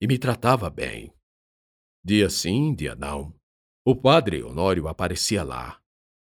e 0.00 0.06
me 0.06 0.18
tratava 0.18 0.70
bem. 0.70 1.12
Dia 2.02 2.30
sim, 2.30 2.74
dia 2.74 2.94
não, 2.94 3.38
o 3.84 3.94
padre 3.94 4.42
Honório 4.42 4.88
aparecia 4.88 5.44
lá, 5.44 5.82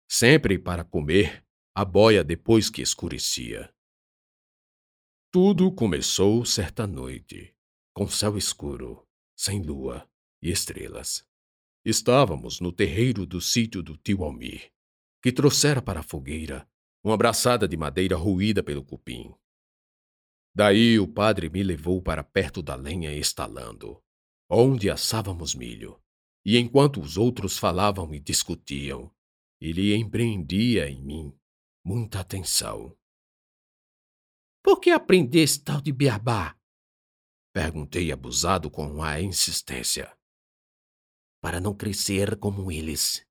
sempre 0.10 0.58
para 0.58 0.84
comer 0.84 1.46
a 1.76 1.86
boia 1.86 2.24
depois 2.24 2.68
que 2.68 2.82
escurecia. 2.82 3.72
Tudo 5.32 5.72
começou 5.72 6.44
certa 6.46 6.88
noite, 6.88 7.56
com 7.94 8.08
céu 8.08 8.36
escuro, 8.39 9.08
sem 9.38 9.62
lua 9.62 10.10
e 10.42 10.50
estrelas. 10.50 11.29
Estávamos 11.86 12.60
no 12.60 12.74
terreiro 12.74 13.26
do 13.26 13.39
sítio 13.39 13.82
do 13.82 13.96
tio 13.96 14.24
Almir, 14.24 14.70
que 15.24 15.32
trouxera 15.32 15.82
para 15.82 16.02
a 16.02 16.04
fogueira 16.04 16.68
uma 17.02 17.15
braçada 17.15 17.68
de 17.68 17.78
madeira 17.78 18.18
ruída 18.18 18.62
pelo 18.62 18.84
cupim. 18.84 19.34
Daí 20.54 21.00
o 21.00 21.08
padre 21.08 21.50
me 21.50 21.63
levou 21.63 22.02
para 22.02 22.22
perto 22.22 22.62
da 22.62 22.76
lenha 22.76 23.13
estalando, 23.13 24.04
onde 24.50 24.89
assávamos 24.89 25.56
milho, 25.56 26.02
e 26.46 26.58
enquanto 26.58 27.00
os 27.00 27.15
outros 27.15 27.58
falavam 27.58 28.13
e 28.13 28.20
discutiam, 28.20 29.10
ele 29.62 29.96
empreendia 29.96 30.89
em 30.89 31.02
mim 31.02 31.34
muita 31.86 32.20
atenção. 32.20 32.94
Por 34.62 34.82
que 34.82 34.89
aprendeste 34.89 35.63
tal 35.63 35.80
de 35.80 35.94
beabá? 35.94 36.58
Perguntei 37.54 38.12
abusado 38.12 38.70
com 38.70 39.02
a 39.02 39.22
insistência 39.22 40.13
para 41.41 41.60
não 41.60 41.73
crescer 41.73 42.38
como 42.38 42.71
eles. 42.71 43.25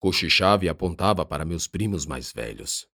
Cochichava 0.00 0.64
e 0.64 0.68
apontava 0.68 1.24
para 1.24 1.44
meus 1.44 1.66
primos 1.66 2.06
mais 2.06 2.32
velhos. 2.32 2.88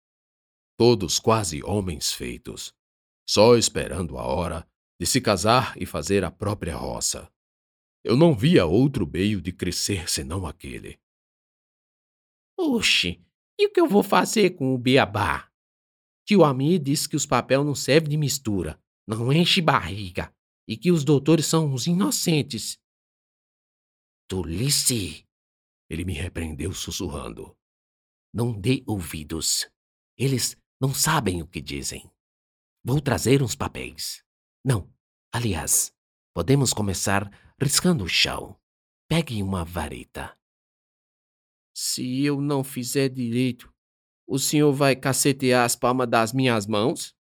Todos 0.76 1.18
quase 1.18 1.62
homens 1.62 2.12
feitos, 2.12 2.74
só 3.26 3.56
esperando 3.56 4.18
a 4.18 4.26
hora 4.26 4.68
de 5.00 5.06
se 5.06 5.20
casar 5.20 5.74
e 5.76 5.86
fazer 5.86 6.24
a 6.24 6.30
própria 6.30 6.76
roça. 6.76 7.30
Eu 8.04 8.16
não 8.16 8.34
via 8.34 8.66
outro 8.66 9.06
meio 9.06 9.40
de 9.40 9.52
crescer 9.52 10.08
senão 10.08 10.46
aquele. 10.46 10.98
Oxe, 12.56 13.24
e 13.58 13.66
o 13.66 13.72
que 13.72 13.80
eu 13.80 13.88
vou 13.88 14.02
fazer 14.02 14.50
com 14.50 14.74
o 14.74 14.78
beabá? 14.78 15.50
Tio 16.26 16.44
Ami 16.44 16.78
disse 16.78 17.08
que 17.08 17.16
os 17.16 17.24
papéis 17.24 17.64
não 17.64 17.74
servem 17.74 18.10
de 18.10 18.16
mistura, 18.16 18.80
não 19.06 19.32
enche 19.32 19.60
barriga, 19.60 20.32
e 20.66 20.76
que 20.76 20.92
os 20.92 21.04
doutores 21.04 21.46
são 21.46 21.72
uns 21.72 21.86
inocentes. 21.86 22.78
Tolice! 24.28 25.26
Ele 25.88 26.04
me 26.04 26.12
repreendeu 26.12 26.72
sussurrando. 26.74 27.56
Não 28.32 28.52
dê 28.52 28.84
ouvidos. 28.86 29.66
Eles 30.18 30.54
não 30.78 30.92
sabem 30.92 31.40
o 31.40 31.46
que 31.46 31.62
dizem. 31.62 32.10
Vou 32.84 33.00
trazer 33.00 33.42
uns 33.42 33.56
papéis. 33.56 34.22
Não, 34.62 34.92
aliás, 35.32 35.94
podemos 36.34 36.74
começar 36.74 37.30
riscando 37.58 38.04
o 38.04 38.08
chão. 38.08 38.60
Pegue 39.08 39.42
uma 39.42 39.64
vareta. 39.64 40.38
Se 41.74 42.22
eu 42.22 42.38
não 42.38 42.62
fizer 42.62 43.08
direito, 43.08 43.74
o 44.26 44.38
senhor 44.38 44.74
vai 44.74 44.94
cacetear 44.94 45.64
as 45.64 45.74
palmas 45.74 46.08
das 46.08 46.34
minhas 46.34 46.66
mãos? 46.66 47.16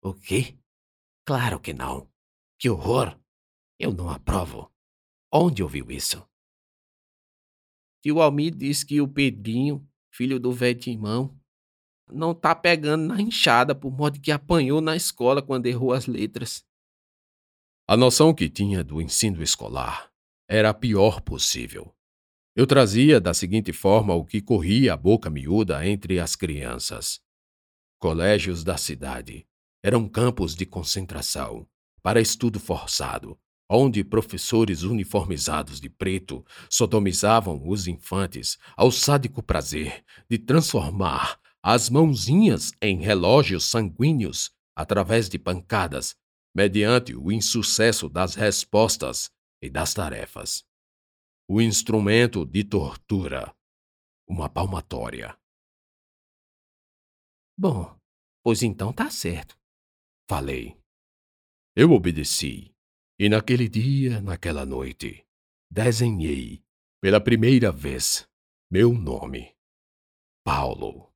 O 0.00 0.14
quê? 0.14 0.56
Claro 1.26 1.58
que 1.58 1.72
não. 1.72 2.08
Que 2.56 2.70
horror! 2.70 3.18
Eu 3.80 3.92
não 3.92 4.08
aprovo. 4.08 4.72
Onde 5.32 5.62
ouviu 5.62 5.90
isso? 5.90 6.26
Tio 8.02 8.22
Almir 8.22 8.54
disse 8.54 8.86
que 8.86 9.00
o 9.00 9.08
Pedrinho, 9.08 9.86
filho 10.10 10.40
do 10.40 10.52
velho 10.52 10.78
Timão, 10.78 11.38
não 12.10 12.34
tá 12.34 12.54
pegando 12.54 13.06
na 13.06 13.20
enxada 13.20 13.74
por 13.74 13.90
modo 13.90 14.20
que 14.20 14.32
apanhou 14.32 14.80
na 14.80 14.96
escola 14.96 15.42
quando 15.42 15.66
errou 15.66 15.92
as 15.92 16.06
letras. 16.06 16.64
A 17.86 17.96
noção 17.96 18.34
que 18.34 18.48
tinha 18.48 18.82
do 18.82 19.02
ensino 19.02 19.42
escolar 19.42 20.10
era 20.48 20.70
a 20.70 20.74
pior 20.74 21.20
possível. 21.20 21.94
Eu 22.56 22.66
trazia 22.66 23.20
da 23.20 23.34
seguinte 23.34 23.72
forma 23.72 24.14
o 24.14 24.24
que 24.24 24.40
corria 24.40 24.94
a 24.94 24.96
boca 24.96 25.28
miúda 25.28 25.86
entre 25.86 26.18
as 26.18 26.34
crianças. 26.34 27.20
Colégios 27.98 28.64
da 28.64 28.76
cidade 28.76 29.46
eram 29.82 30.08
campos 30.08 30.54
de 30.54 30.64
concentração 30.64 31.68
para 32.02 32.20
estudo 32.20 32.58
forçado, 32.58 33.38
onde 33.68 34.02
professores 34.02 34.82
uniformizados 34.82 35.80
de 35.80 35.90
preto 35.90 36.44
sodomizavam 36.70 37.68
os 37.68 37.86
infantes 37.86 38.58
ao 38.76 38.90
sádico 38.90 39.42
prazer 39.42 40.04
de 40.28 40.38
transformar 40.38 41.38
as 41.62 41.90
mãozinhas 41.90 42.72
em 42.80 42.98
relógios 42.98 43.64
sanguíneos 43.64 44.50
através 44.74 45.28
de 45.28 45.38
pancadas, 45.38 46.16
mediante 46.54 47.14
o 47.14 47.30
insucesso 47.30 48.08
das 48.08 48.34
respostas 48.34 49.30
e 49.60 49.68
das 49.68 49.92
tarefas. 49.92 50.64
O 51.48 51.60
instrumento 51.60 52.46
de 52.46 52.64
tortura, 52.64 53.54
uma 54.26 54.48
palmatória. 54.48 55.36
Bom, 57.56 57.98
pois 58.42 58.62
então 58.62 58.92
tá 58.92 59.10
certo. 59.10 59.58
Falei. 60.28 60.78
Eu 61.74 61.92
obedeci, 61.92 62.74
e 63.18 63.28
naquele 63.28 63.68
dia, 63.68 64.20
naquela 64.20 64.64
noite, 64.64 65.26
desenhei, 65.68 66.62
pela 67.00 67.20
primeira 67.20 67.72
vez, 67.72 68.28
meu 68.70 68.92
nome. 68.92 69.56
Paulo. 70.44 71.12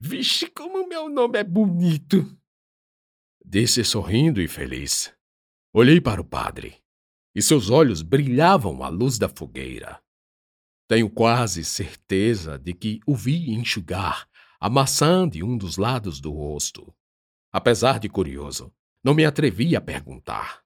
Vixe, 0.00 0.50
como 0.50 0.88
meu 0.88 1.08
nome 1.08 1.38
é 1.38 1.44
bonito! 1.44 2.24
Disse 3.44 3.84
sorrindo 3.84 4.40
e 4.40 4.48
feliz. 4.48 5.14
Olhei 5.74 6.00
para 6.00 6.20
o 6.20 6.24
padre, 6.24 6.82
e 7.34 7.42
seus 7.42 7.68
olhos 7.68 8.00
brilhavam 8.00 8.82
à 8.82 8.88
luz 8.88 9.18
da 9.18 9.28
fogueira. 9.28 10.02
Tenho 10.88 11.10
quase 11.10 11.64
certeza 11.64 12.58
de 12.58 12.72
que 12.72 13.00
o 13.06 13.14
vi 13.14 13.50
enxugar 13.50 14.26
a 14.58 14.70
maçã 14.70 15.28
de 15.28 15.42
um 15.42 15.58
dos 15.58 15.76
lados 15.76 16.18
do 16.18 16.30
rosto. 16.30 16.94
Apesar 17.52 17.98
de 17.98 18.08
curioso, 18.08 18.74
não 19.06 19.14
me 19.14 19.24
atrevi 19.24 19.76
a 19.76 19.80
perguntar. 19.80 20.64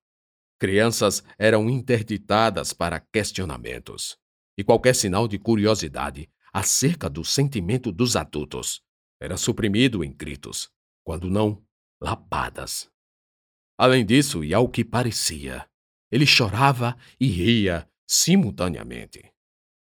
Crianças 0.58 1.22
eram 1.38 1.68
interditadas 1.68 2.72
para 2.72 2.98
questionamentos, 2.98 4.16
e 4.56 4.64
qualquer 4.64 4.94
sinal 4.94 5.28
de 5.28 5.38
curiosidade 5.38 6.26
acerca 6.50 7.10
do 7.10 7.22
sentimento 7.22 7.92
dos 7.92 8.16
adultos 8.16 8.82
era 9.20 9.36
suprimido 9.36 10.02
em 10.02 10.10
gritos, 10.10 10.70
quando 11.04 11.28
não, 11.28 11.62
lapadas. 12.00 12.90
Além 13.76 14.06
disso, 14.06 14.42
e 14.42 14.54
ao 14.54 14.70
que 14.70 14.86
parecia, 14.86 15.68
ele 16.10 16.24
chorava 16.24 16.96
e 17.20 17.26
ria 17.26 17.86
simultaneamente, 18.08 19.30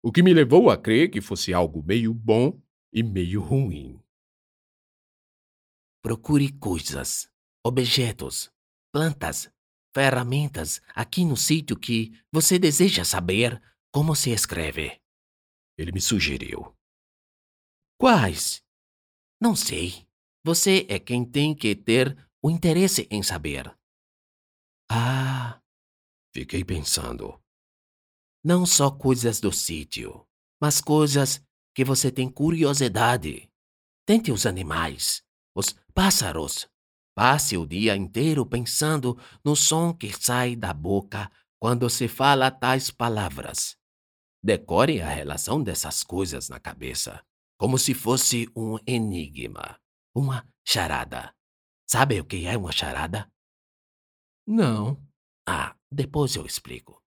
o 0.03 0.11
que 0.11 0.21
me 0.21 0.35
levou 0.35 0.69
a 0.69 0.77
crer 0.77 1.13
que 1.13 1.21
fosse 1.21 1.55
algo 1.55 1.81
meio 1.81 2.13
bom 2.13 2.61
e 2.93 3.05
meio 3.05 3.41
ruim. 3.41 4.03
Procure 6.03 6.51
coisas, 6.55 7.31
objetos, 7.65 8.51
plantas, 8.93 9.51
ferramentas 9.95 10.81
aqui 10.95 11.25
no 11.25 11.37
sítio 11.37 11.79
que 11.79 12.13
você 12.33 12.59
deseja 12.59 13.05
saber 13.05 13.61
como 13.93 14.15
se 14.15 14.31
escreve. 14.31 15.01
Ele 15.77 15.93
me 15.93 16.01
sugeriu. 16.01 16.75
Quais? 17.99 18.63
Não 19.41 19.55
sei. 19.57 20.07
Você 20.45 20.87
é 20.89 20.99
quem 20.99 21.25
tem 21.25 21.55
que 21.55 21.75
ter 21.75 22.17
o 22.43 22.51
interesse 22.51 23.07
em 23.11 23.23
saber. 23.23 23.77
Ah, 24.91 25.61
fiquei 26.35 26.65
pensando. 26.65 27.41
Não 28.43 28.65
só 28.65 28.91
coisas 28.91 29.41
do 29.41 29.53
sítio, 29.53 30.27
mas 30.61 30.81
coisas 30.81 31.43
que 31.75 31.85
você 31.85 32.11
tem 32.11 32.31
curiosidade. 32.31 33.51
Tente 34.07 34.33
os 34.33 34.47
animais, 34.47 35.23
os 35.55 35.75
pássaros. 35.93 36.69
Passe 37.19 37.57
o 37.57 37.67
dia 37.67 37.97
inteiro 37.97 38.47
pensando 38.47 39.19
no 39.45 39.57
som 39.57 39.93
que 39.93 40.13
sai 40.13 40.55
da 40.55 40.73
boca 40.73 41.29
quando 41.59 41.91
se 41.91 42.07
fala 42.07 42.49
tais 42.49 42.93
palavras. 42.93 43.77
Decore 44.41 45.03
a 45.03 45.09
relação 45.09 45.61
dessas 45.61 46.05
coisas 46.05 46.49
na 46.49 46.61
cabeça, 46.61 47.21
como 47.59 47.77
se 47.77 47.93
fosse 47.93 48.49
um 48.55 48.79
enigma, 48.87 49.81
uma 50.15 50.47
charada. 50.65 51.35
Sabe 51.91 52.21
o 52.21 52.25
que 52.25 52.47
é 52.47 52.57
uma 52.57 52.71
charada? 52.71 53.29
Não. 54.47 55.05
Ah, 55.45 55.75
depois 55.91 56.37
eu 56.37 56.47
explico. 56.47 57.03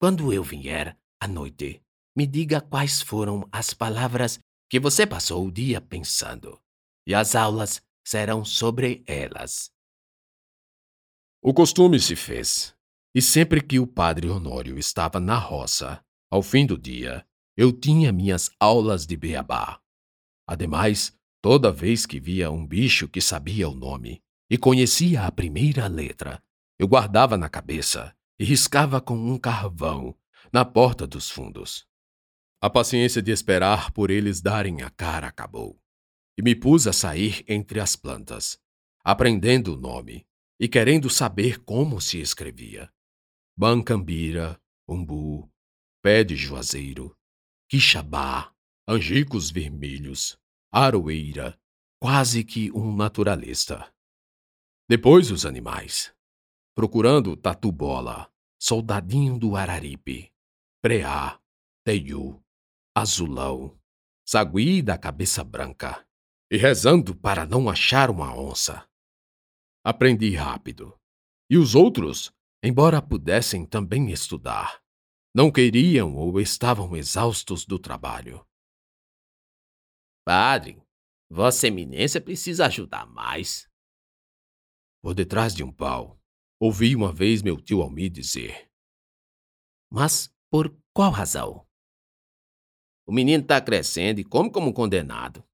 Quando 0.00 0.32
eu 0.32 0.42
vier 0.42 0.98
à 1.20 1.28
noite, 1.28 1.80
me 2.16 2.26
diga 2.26 2.60
quais 2.60 3.00
foram 3.00 3.48
as 3.52 3.72
palavras 3.72 4.40
que 4.68 4.80
você 4.80 5.06
passou 5.06 5.46
o 5.46 5.52
dia 5.52 5.80
pensando. 5.80 6.60
E 7.06 7.14
as 7.14 7.36
aulas 7.36 7.80
serão 8.08 8.42
sobre 8.42 9.04
elas. 9.06 9.70
O 11.42 11.52
costume 11.52 12.00
se 12.00 12.16
fez, 12.16 12.74
e 13.14 13.20
sempre 13.20 13.60
que 13.60 13.78
o 13.78 13.86
padre 13.86 14.30
Honório 14.30 14.78
estava 14.78 15.20
na 15.20 15.36
roça, 15.36 16.02
ao 16.30 16.42
fim 16.42 16.64
do 16.64 16.78
dia, 16.78 17.26
eu 17.54 17.70
tinha 17.70 18.10
minhas 18.10 18.50
aulas 18.58 19.06
de 19.06 19.14
beabá. 19.14 19.78
Ademais, 20.46 21.14
toda 21.42 21.70
vez 21.70 22.06
que 22.06 22.18
via 22.18 22.50
um 22.50 22.66
bicho 22.66 23.06
que 23.06 23.20
sabia 23.20 23.68
o 23.68 23.74
nome 23.74 24.22
e 24.50 24.56
conhecia 24.56 25.26
a 25.26 25.30
primeira 25.30 25.86
letra, 25.86 26.42
eu 26.78 26.88
guardava 26.88 27.36
na 27.36 27.50
cabeça 27.50 28.16
e 28.38 28.44
riscava 28.44 29.02
com 29.02 29.18
um 29.18 29.38
carvão 29.38 30.16
na 30.50 30.64
porta 30.64 31.06
dos 31.06 31.28
fundos. 31.28 31.86
A 32.58 32.70
paciência 32.70 33.20
de 33.20 33.32
esperar 33.32 33.90
por 33.90 34.10
eles 34.10 34.40
darem 34.40 34.80
a 34.80 34.88
cara 34.88 35.26
acabou 35.26 35.78
e 36.38 36.42
me 36.42 36.54
pus 36.54 36.86
a 36.86 36.92
sair 36.92 37.44
entre 37.48 37.80
as 37.80 37.96
plantas, 37.96 38.62
aprendendo 39.02 39.74
o 39.74 39.76
nome 39.76 40.24
e 40.60 40.68
querendo 40.68 41.10
saber 41.10 41.58
como 41.64 42.00
se 42.00 42.20
escrevia. 42.20 42.88
Bancambira, 43.56 44.60
umbu, 44.86 45.50
pé 46.00 46.22
de 46.22 46.36
juazeiro, 46.36 47.16
quixabá, 47.68 48.54
angicos 48.86 49.50
vermelhos, 49.50 50.38
aroeira, 50.70 51.58
quase 52.00 52.44
que 52.44 52.70
um 52.70 52.94
naturalista. 52.94 53.92
Depois 54.88 55.32
os 55.32 55.44
animais, 55.44 56.14
procurando 56.72 57.36
tatu-bola, 57.36 58.32
soldadinho 58.60 59.36
do 59.36 59.56
Araripe, 59.56 60.32
preá, 60.80 61.40
teiu, 61.84 62.40
azulão, 62.94 63.76
sagui 64.24 64.80
da 64.82 64.96
cabeça 64.96 65.42
branca, 65.42 66.07
e 66.50 66.56
rezando 66.56 67.14
para 67.14 67.44
não 67.46 67.68
achar 67.68 68.10
uma 68.10 68.34
onça. 68.34 68.88
Aprendi 69.84 70.34
rápido. 70.34 70.98
E 71.50 71.56
os 71.56 71.74
outros, 71.74 72.32
embora 72.62 73.00
pudessem 73.00 73.64
também 73.66 74.10
estudar, 74.10 74.82
não 75.34 75.50
queriam 75.50 76.14
ou 76.16 76.40
estavam 76.40 76.96
exaustos 76.96 77.64
do 77.64 77.78
trabalho. 77.78 78.46
Padre, 80.24 80.82
Vossa 81.30 81.66
Eminência 81.66 82.20
precisa 82.20 82.66
ajudar 82.66 83.06
mais. 83.06 83.68
Por 85.02 85.14
detrás 85.14 85.54
de 85.54 85.62
um 85.62 85.72
pau, 85.72 86.20
ouvi 86.60 86.96
uma 86.96 87.12
vez 87.12 87.40
meu 87.42 87.60
tio 87.60 87.82
Almir 87.82 88.10
dizer. 88.10 88.70
Mas 89.90 90.34
por 90.50 90.76
qual 90.92 91.10
razão? 91.10 91.66
O 93.06 93.12
menino 93.12 93.42
está 93.42 93.60
crescendo 93.60 94.20
e 94.20 94.24
come 94.24 94.50
como 94.50 94.68
um 94.68 94.72
condenado. 94.72 95.47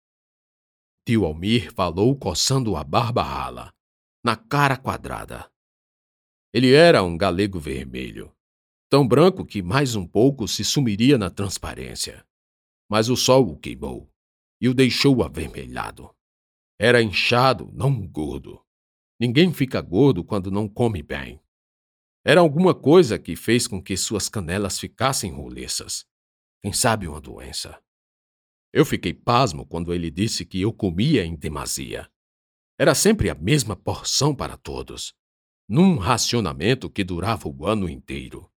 Tio 1.06 1.26
Almir 1.26 1.70
falou 1.74 2.16
coçando 2.16 2.76
a 2.76 2.82
barba 2.82 3.22
rala, 3.22 3.74
na 4.24 4.36
cara 4.36 4.74
quadrada. 4.74 5.50
Ele 6.50 6.72
era 6.72 7.02
um 7.02 7.18
galego 7.18 7.60
vermelho, 7.60 8.34
tão 8.88 9.06
branco 9.06 9.44
que 9.44 9.62
mais 9.62 9.94
um 9.94 10.06
pouco 10.06 10.48
se 10.48 10.64
sumiria 10.64 11.18
na 11.18 11.28
transparência. 11.28 12.26
Mas 12.88 13.10
o 13.10 13.16
sol 13.16 13.50
o 13.50 13.58
queimou 13.58 14.10
e 14.58 14.66
o 14.66 14.72
deixou 14.72 15.22
avermelhado. 15.22 16.10
Era 16.80 17.02
inchado, 17.02 17.70
não 17.74 18.06
gordo. 18.06 18.64
Ninguém 19.20 19.52
fica 19.52 19.82
gordo 19.82 20.24
quando 20.24 20.50
não 20.50 20.66
come 20.66 21.02
bem. 21.02 21.38
Era 22.24 22.40
alguma 22.40 22.74
coisa 22.74 23.18
que 23.18 23.36
fez 23.36 23.66
com 23.66 23.82
que 23.82 23.94
suas 23.94 24.30
canelas 24.30 24.78
ficassem 24.78 25.30
roliças. 25.30 26.06
Quem 26.62 26.72
sabe 26.72 27.06
uma 27.06 27.20
doença. 27.20 27.78
Eu 28.76 28.84
fiquei 28.84 29.14
pasmo 29.14 29.64
quando 29.64 29.94
ele 29.94 30.10
disse 30.10 30.44
que 30.44 30.60
eu 30.60 30.72
comia 30.72 31.24
em 31.24 31.36
demasia. 31.36 32.10
Era 32.76 32.92
sempre 32.92 33.30
a 33.30 33.34
mesma 33.36 33.76
porção 33.76 34.34
para 34.34 34.56
todos, 34.56 35.14
num 35.68 35.96
racionamento 35.96 36.90
que 36.90 37.04
durava 37.04 37.48
o 37.48 37.66
ano 37.68 37.88
inteiro. 37.88 38.50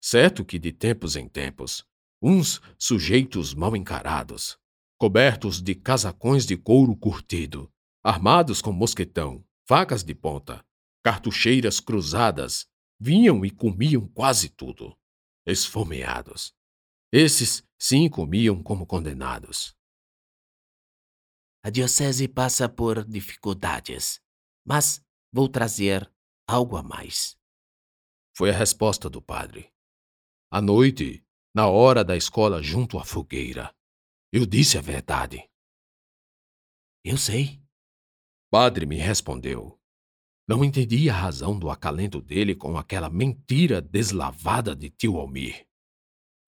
Certo 0.00 0.44
que 0.44 0.56
de 0.56 0.70
tempos 0.70 1.16
em 1.16 1.28
tempos, 1.28 1.84
uns 2.22 2.60
sujeitos 2.78 3.52
mal 3.52 3.74
encarados, 3.74 4.56
cobertos 4.96 5.60
de 5.60 5.74
casacões 5.74 6.46
de 6.46 6.56
couro 6.56 6.94
curtido, 6.94 7.68
armados 8.04 8.62
com 8.62 8.70
mosquetão, 8.70 9.44
facas 9.66 10.04
de 10.04 10.14
ponta, 10.14 10.64
cartucheiras 11.02 11.80
cruzadas, 11.80 12.68
vinham 13.00 13.44
e 13.44 13.50
comiam 13.50 14.06
quase 14.06 14.48
tudo, 14.48 14.96
esfomeados. 15.44 16.54
Esses 17.12 17.68
sim 17.80 18.08
comiam 18.10 18.62
como 18.62 18.86
condenados. 18.86 19.74
A 21.64 21.70
diocese 21.70 22.28
passa 22.28 22.68
por 22.68 23.04
dificuldades, 23.04 24.20
mas 24.66 25.02
vou 25.32 25.48
trazer 25.48 26.10
algo 26.46 26.76
a 26.76 26.82
mais. 26.82 27.38
Foi 28.36 28.50
a 28.50 28.52
resposta 28.52 29.08
do 29.08 29.20
padre. 29.22 29.72
À 30.50 30.60
noite, 30.60 31.24
na 31.54 31.68
hora 31.68 32.04
da 32.04 32.16
escola 32.16 32.62
junto 32.62 32.98
à 32.98 33.04
fogueira, 33.04 33.74
eu 34.32 34.46
disse 34.46 34.78
a 34.78 34.80
verdade. 34.80 35.48
Eu 37.04 37.16
sei. 37.16 37.62
Padre 38.50 38.84
me 38.84 38.96
respondeu. 38.96 39.80
Não 40.48 40.64
entendi 40.64 41.08
a 41.08 41.14
razão 41.14 41.58
do 41.58 41.70
acalento 41.70 42.20
dele 42.20 42.54
com 42.54 42.76
aquela 42.76 43.08
mentira 43.08 43.80
deslavada 43.80 44.74
de 44.74 44.90
tio 44.90 45.16
Almir. 45.16 45.66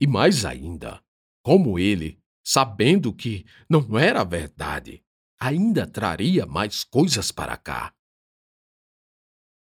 E 0.00 0.06
mais 0.06 0.44
ainda, 0.44 1.02
como 1.42 1.78
ele, 1.78 2.22
sabendo 2.44 3.12
que 3.12 3.44
não 3.68 3.98
era 3.98 4.24
verdade, 4.24 5.05
ainda 5.38 5.87
traria 5.87 6.46
mais 6.46 6.85
coisas 6.85 7.33
para 7.33 7.57
cá. 7.57 7.94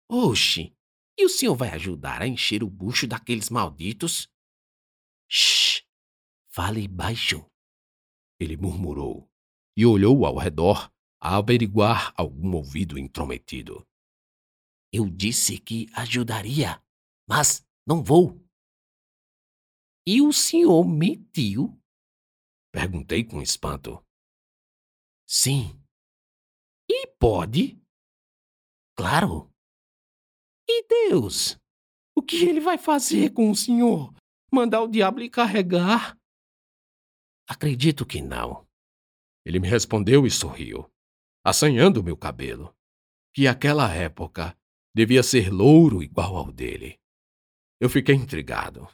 Oxe, 0.10 0.76
e 1.18 1.26
o 1.26 1.30
senhor 1.30 1.56
vai 1.56 1.70
ajudar 1.70 2.22
a 2.22 2.28
encher 2.28 2.64
o 2.64 2.70
bucho 2.70 3.08
daqueles 3.08 3.50
malditos? 3.50 4.30
Shh! 5.30 5.84
Fale 6.50 6.88
baixo. 6.88 7.46
Ele 8.40 8.58
murmurou 8.58 9.30
e 9.78 9.86
olhou 9.86 10.26
ao 10.26 10.38
redor 10.38 10.92
a 11.22 11.38
averiguar 11.38 12.14
algum 12.18 12.56
ouvido 12.56 12.98
intrometido. 12.98 13.86
Eu 14.92 15.10
disse 15.10 15.60
que 15.60 15.88
ajudaria, 15.94 16.82
mas 17.28 17.66
não 17.86 18.04
vou. 18.04 18.42
E 20.12 20.24
o 20.24 20.34
senhor 20.34 20.88
mentiu? 20.88 21.80
Perguntei 22.74 23.24
com 23.24 23.44
espanto. 23.44 24.04
Sim. 25.28 25.80
E 26.90 27.06
pode? 27.20 27.80
Claro. 28.98 29.54
E 30.68 30.84
Deus? 30.88 31.60
O 32.18 32.24
que 32.24 32.38
ele 32.38 32.60
vai 32.60 32.76
fazer 32.76 33.34
com 33.34 33.52
o 33.52 33.56
senhor? 33.56 34.12
Mandar 34.52 34.82
o 34.82 34.88
diabo 34.88 35.20
lhe 35.20 35.30
carregar? 35.30 36.18
Acredito 37.48 38.04
que 38.04 38.20
não. 38.20 38.68
Ele 39.46 39.60
me 39.60 39.68
respondeu 39.68 40.26
e 40.26 40.32
sorriu, 40.32 40.92
assanhando 41.46 42.04
meu 42.04 42.18
cabelo, 42.18 42.76
que 43.32 43.48
aquela 43.48 43.94
época 43.94 44.58
devia 44.92 45.22
ser 45.22 45.54
louro 45.54 46.02
igual 46.02 46.36
ao 46.36 46.52
dele. 46.52 47.00
Eu 47.80 47.92
fiquei 47.92 48.16
intrigado. 48.16 48.90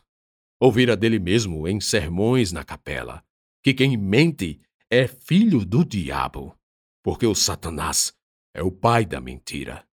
Ouvira 0.60 0.96
dele 0.96 1.20
mesmo 1.20 1.68
em 1.68 1.80
sermões 1.82 2.52
na 2.52 2.64
capela 2.64 3.24
que 3.62 3.74
quem 3.74 3.98
mente 3.98 4.62
é 4.90 5.08
filho 5.08 5.66
do 5.66 5.84
diabo, 5.84 6.56
porque 7.04 7.26
o 7.26 7.34
Satanás 7.34 8.16
é 8.54 8.62
o 8.62 8.72
pai 8.72 9.06
da 9.06 9.20
mentira. 9.20 9.88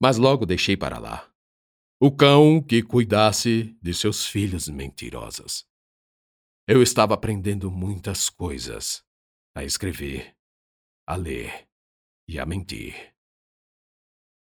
Mas 0.00 0.18
logo 0.18 0.44
deixei 0.44 0.76
para 0.76 0.98
lá. 0.98 1.32
O 2.00 2.10
cão 2.10 2.60
que 2.60 2.82
cuidasse 2.82 3.78
de 3.80 3.94
seus 3.94 4.26
filhos 4.26 4.66
mentirosos. 4.68 5.64
Eu 6.66 6.82
estava 6.82 7.14
aprendendo 7.14 7.70
muitas 7.70 8.28
coisas 8.28 9.04
a 9.54 9.62
escrever, 9.62 10.36
a 11.06 11.14
ler 11.14 11.68
e 12.28 12.40
a 12.40 12.44
mentir. 12.44 13.11